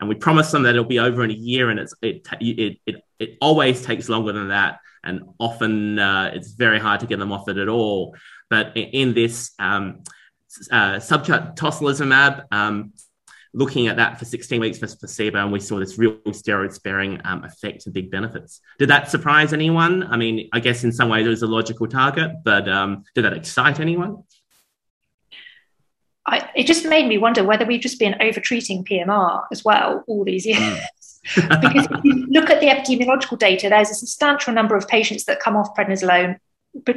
And 0.00 0.08
we 0.08 0.16
promise 0.16 0.50
them 0.50 0.64
that 0.64 0.70
it'll 0.70 0.84
be 0.84 0.98
over 0.98 1.22
in 1.22 1.30
a 1.30 1.34
year, 1.34 1.70
and 1.70 1.78
it's, 1.78 1.94
it, 2.02 2.26
it, 2.40 2.80
it, 2.86 3.04
it 3.20 3.38
always 3.40 3.82
takes 3.82 4.08
longer 4.08 4.32
than 4.32 4.48
that. 4.48 4.80
And 5.04 5.22
often 5.38 5.98
uh, 5.98 6.30
it's 6.34 6.52
very 6.52 6.78
hard 6.78 7.00
to 7.00 7.06
get 7.06 7.18
them 7.18 7.32
off 7.32 7.48
it 7.48 7.56
at 7.56 7.68
all. 7.68 8.14
But 8.48 8.76
in 8.76 9.14
this 9.14 9.52
um, 9.58 10.02
uh, 10.70 10.96
subtocilizumab, 10.96 12.44
um, 12.52 12.92
looking 13.54 13.88
at 13.88 13.96
that 13.96 14.18
for 14.18 14.24
16 14.24 14.60
weeks 14.60 14.78
versus 14.78 14.96
placebo, 14.96 15.38
and 15.38 15.52
we 15.52 15.60
saw 15.60 15.78
this 15.78 15.98
real 15.98 16.14
steroid 16.28 16.72
sparing 16.72 17.20
um, 17.24 17.44
effect 17.44 17.86
and 17.86 17.94
big 17.94 18.10
benefits. 18.10 18.60
Did 18.78 18.88
that 18.88 19.10
surprise 19.10 19.52
anyone? 19.52 20.04
I 20.04 20.16
mean, 20.16 20.48
I 20.52 20.60
guess 20.60 20.84
in 20.84 20.92
some 20.92 21.08
ways 21.08 21.26
it 21.26 21.30
was 21.30 21.42
a 21.42 21.46
logical 21.46 21.86
target, 21.86 22.30
but 22.44 22.68
um, 22.68 23.04
did 23.14 23.24
that 23.24 23.34
excite 23.34 23.80
anyone? 23.80 24.24
I, 26.24 26.48
it 26.54 26.66
just 26.66 26.86
made 26.86 27.08
me 27.08 27.18
wonder 27.18 27.42
whether 27.44 27.66
we've 27.66 27.80
just 27.80 27.98
been 27.98 28.14
over 28.20 28.40
treating 28.40 28.84
PMR 28.84 29.44
as 29.50 29.64
well 29.64 30.04
all 30.06 30.24
these 30.24 30.46
years. 30.46 30.60
Mm. 30.60 30.80
Because 31.34 31.86
if 31.90 32.04
you 32.04 32.26
look 32.28 32.50
at 32.50 32.60
the 32.60 32.66
epidemiological 32.66 33.38
data, 33.38 33.68
there's 33.68 33.90
a 33.90 33.94
substantial 33.94 34.52
number 34.52 34.76
of 34.76 34.88
patients 34.88 35.24
that 35.24 35.40
come 35.40 35.56
off 35.56 35.74
prednisolone 35.76 36.38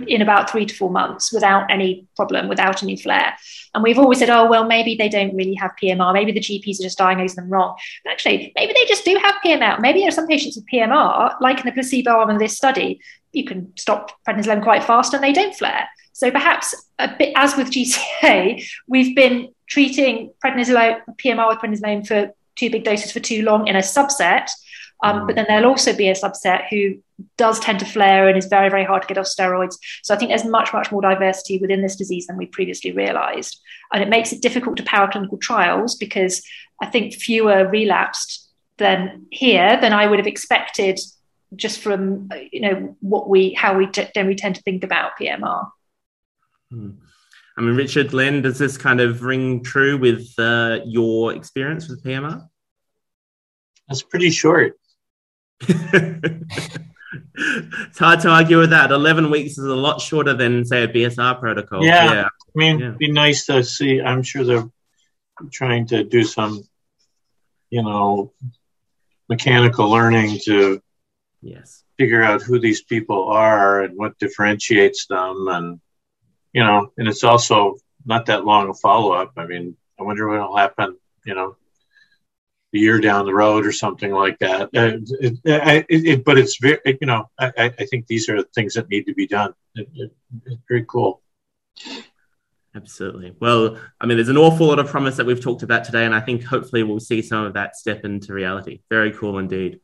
in 0.07 0.21
about 0.21 0.49
three 0.49 0.65
to 0.65 0.73
four 0.73 0.89
months 0.89 1.33
without 1.33 1.69
any 1.69 2.07
problem, 2.15 2.47
without 2.47 2.81
any 2.81 2.95
flare. 2.95 3.35
And 3.73 3.83
we've 3.83 3.99
always 3.99 4.19
said, 4.19 4.29
oh, 4.29 4.49
well, 4.49 4.65
maybe 4.65 4.95
they 4.95 5.09
don't 5.09 5.35
really 5.35 5.53
have 5.55 5.71
PMR. 5.81 6.13
Maybe 6.13 6.31
the 6.31 6.39
GPs 6.39 6.79
are 6.79 6.83
just 6.83 6.97
diagnosing 6.97 7.35
them 7.35 7.49
wrong. 7.49 7.75
But 8.03 8.11
actually, 8.11 8.53
maybe 8.55 8.73
they 8.73 8.85
just 8.85 9.03
do 9.03 9.17
have 9.21 9.35
PMR. 9.45 9.81
Maybe 9.81 9.99
there 9.99 10.07
are 10.07 10.11
some 10.11 10.27
patients 10.27 10.55
with 10.55 10.65
PMR, 10.71 11.35
like 11.41 11.59
in 11.59 11.65
the 11.65 11.73
placebo 11.73 12.11
arm 12.11 12.29
of 12.29 12.39
this 12.39 12.55
study, 12.55 13.01
you 13.33 13.43
can 13.43 13.73
stop 13.77 14.11
prednisolone 14.25 14.63
quite 14.63 14.83
fast 14.83 15.13
and 15.13 15.21
they 15.21 15.33
don't 15.33 15.55
flare. 15.55 15.87
So 16.13 16.31
perhaps 16.31 16.73
a 16.97 17.13
bit 17.17 17.33
as 17.35 17.57
with 17.57 17.69
GCA, 17.69 18.65
we've 18.87 19.15
been 19.15 19.53
treating 19.67 20.31
prednisolone, 20.43 21.01
PMR 21.17 21.49
with 21.49 21.59
prednisolone 21.59 22.07
for 22.07 22.33
two 22.55 22.69
big 22.69 22.83
doses 22.83 23.11
for 23.11 23.19
too 23.19 23.43
long 23.43 23.67
in 23.67 23.75
a 23.75 23.79
subset 23.79 24.49
um, 25.03 25.27
but 25.27 25.35
then 25.35 25.45
there'll 25.47 25.69
also 25.69 25.95
be 25.95 26.09
a 26.09 26.13
subset 26.13 26.67
who 26.69 26.95
does 27.37 27.59
tend 27.59 27.79
to 27.79 27.85
flare 27.85 28.27
and 28.27 28.37
is 28.37 28.47
very, 28.47 28.69
very 28.69 28.83
hard 28.83 29.01
to 29.01 29.07
get 29.07 29.17
off 29.17 29.25
steroids. 29.25 29.77
So 30.03 30.13
I 30.13 30.17
think 30.17 30.29
there's 30.29 30.45
much, 30.45 30.73
much 30.73 30.91
more 30.91 31.01
diversity 31.01 31.57
within 31.59 31.81
this 31.81 31.95
disease 31.95 32.27
than 32.27 32.37
we 32.37 32.45
previously 32.45 32.91
realized. 32.91 33.59
And 33.93 34.01
it 34.01 34.09
makes 34.09 34.31
it 34.31 34.41
difficult 34.41 34.77
to 34.77 34.83
power 34.83 35.09
clinical 35.09 35.37
trials 35.37 35.95
because 35.95 36.41
I 36.81 36.87
think 36.87 37.13
fewer 37.13 37.67
relapsed 37.67 38.49
than 38.77 39.25
here 39.31 39.79
than 39.79 39.93
I 39.93 40.07
would 40.07 40.19
have 40.19 40.27
expected 40.27 40.99
just 41.55 41.79
from 41.79 42.27
you 42.51 42.59
know 42.59 42.97
what 42.99 43.29
we 43.29 43.53
how 43.53 43.77
we 43.77 43.85
we 43.85 44.35
tend 44.35 44.55
to 44.55 44.61
think 44.63 44.83
about 44.83 45.11
PMR. 45.19 45.69
Hmm. 46.69 46.89
I 47.57 47.61
mean, 47.61 47.75
Richard 47.75 48.13
Len, 48.13 48.41
does 48.41 48.57
this 48.57 48.77
kind 48.77 48.99
of 48.99 49.21
ring 49.23 49.63
true 49.63 49.97
with 49.97 50.33
uh, 50.37 50.79
your 50.85 51.33
experience 51.33 51.87
with 51.87 52.03
PMR? 52.03 52.45
That's 53.87 54.01
pretty 54.01 54.31
short. 54.31 54.77
it's 55.61 56.39
hard 57.97 58.19
to 58.21 58.29
argue 58.29 58.59
with 58.59 58.71
that. 58.71 58.91
11 58.91 59.31
weeks 59.31 59.57
is 59.57 59.65
a 59.65 59.75
lot 59.75 60.01
shorter 60.01 60.33
than, 60.33 60.65
say, 60.65 60.83
a 60.83 60.87
BSR 60.87 61.39
protocol. 61.39 61.83
Yeah. 61.83 62.13
yeah. 62.13 62.25
I 62.25 62.27
mean, 62.55 62.79
yeah. 62.79 62.87
it'd 62.87 62.97
be 62.97 63.11
nice 63.11 63.45
to 63.45 63.63
see. 63.63 64.01
I'm 64.01 64.23
sure 64.23 64.43
they're 64.43 64.69
trying 65.51 65.87
to 65.87 66.03
do 66.03 66.23
some, 66.23 66.61
you 67.69 67.83
know, 67.83 68.33
mechanical 69.29 69.89
learning 69.89 70.39
to 70.45 70.81
yes 71.41 71.85
figure 71.97 72.23
out 72.23 72.41
who 72.41 72.59
these 72.59 72.81
people 72.83 73.29
are 73.29 73.81
and 73.81 73.97
what 73.97 74.17
differentiates 74.19 75.07
them. 75.07 75.47
And, 75.49 75.79
you 76.55 76.63
know, 76.63 76.89
and 76.97 77.07
it's 77.07 77.25
also 77.25 77.75
not 78.05 78.25
that 78.27 78.45
long 78.45 78.69
a 78.69 78.73
follow 78.73 79.11
up. 79.11 79.33
I 79.35 79.45
mean, 79.45 79.75
I 79.99 80.03
wonder 80.03 80.27
what 80.29 80.39
will 80.39 80.55
happen, 80.55 80.97
you 81.25 81.35
know, 81.35 81.57
a 82.73 82.77
year 82.77 83.01
down 83.01 83.25
the 83.25 83.33
road 83.33 83.65
or 83.65 83.73
something 83.73 84.11
like 84.11 84.39
that. 84.39 84.69
Uh, 84.73 84.99
it, 85.19 85.39
it, 85.43 85.85
it, 85.89 86.23
but 86.23 86.37
it's 86.37 86.57
very, 86.57 86.79
you 86.85 87.07
know, 87.07 87.29
I, 87.37 87.73
I, 87.77 87.85
think 87.85 88.07
these 88.07 88.29
are 88.29 88.41
things 88.55 88.75
that 88.75 88.89
need 88.89 89.05
to 89.07 89.13
be 89.13 89.27
done. 89.27 89.53
it's 89.75 90.13
very 90.69 90.85
cool. 90.87 91.21
Absolutely. 92.73 93.35
Well, 93.41 93.77
I 93.99 94.05
mean, 94.05 94.17
there's 94.17 94.29
an 94.29 94.37
awful 94.37 94.67
lot 94.67 94.79
of 94.79 94.87
promise 94.87 95.17
that 95.17 95.25
we've 95.25 95.41
talked 95.41 95.63
about 95.63 95.83
today, 95.83 96.05
and 96.05 96.15
I 96.15 96.21
think 96.21 96.43
hopefully 96.43 96.83
we'll 96.83 97.01
see 97.01 97.21
some 97.21 97.43
of 97.43 97.53
that 97.53 97.75
step 97.75 98.05
into 98.05 98.33
reality. 98.33 98.79
Very 98.89 99.11
cool 99.11 99.39
indeed. 99.39 99.81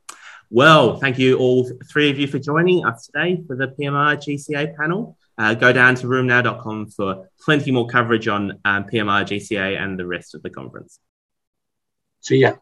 Well, 0.50 0.98
thank 0.98 1.20
you 1.20 1.38
all 1.38 1.70
three 1.92 2.10
of 2.10 2.18
you 2.18 2.28
for 2.28 2.40
joining 2.40 2.86
us 2.86 3.08
today 3.08 3.44
for 3.46 3.58
the 3.58 3.68
PMR 3.68 4.16
GCA 4.16 4.78
panel. 4.78 5.18
Uh, 5.38 5.54
go 5.54 5.74
down 5.74 5.96
to 5.96 6.08
rheumnow.com 6.08 6.88
for 6.88 7.30
plenty 7.44 7.72
more 7.72 7.88
coverage 7.88 8.28
on 8.28 8.60
um, 8.66 8.86
PMR 8.86 9.24
GCA 9.24 9.82
and 9.82 9.98
the 9.98 10.06
rest 10.06 10.36
of 10.36 10.44
the 10.44 10.50
conference. 10.50 11.00
See 12.22 12.38
ya. 12.38 12.56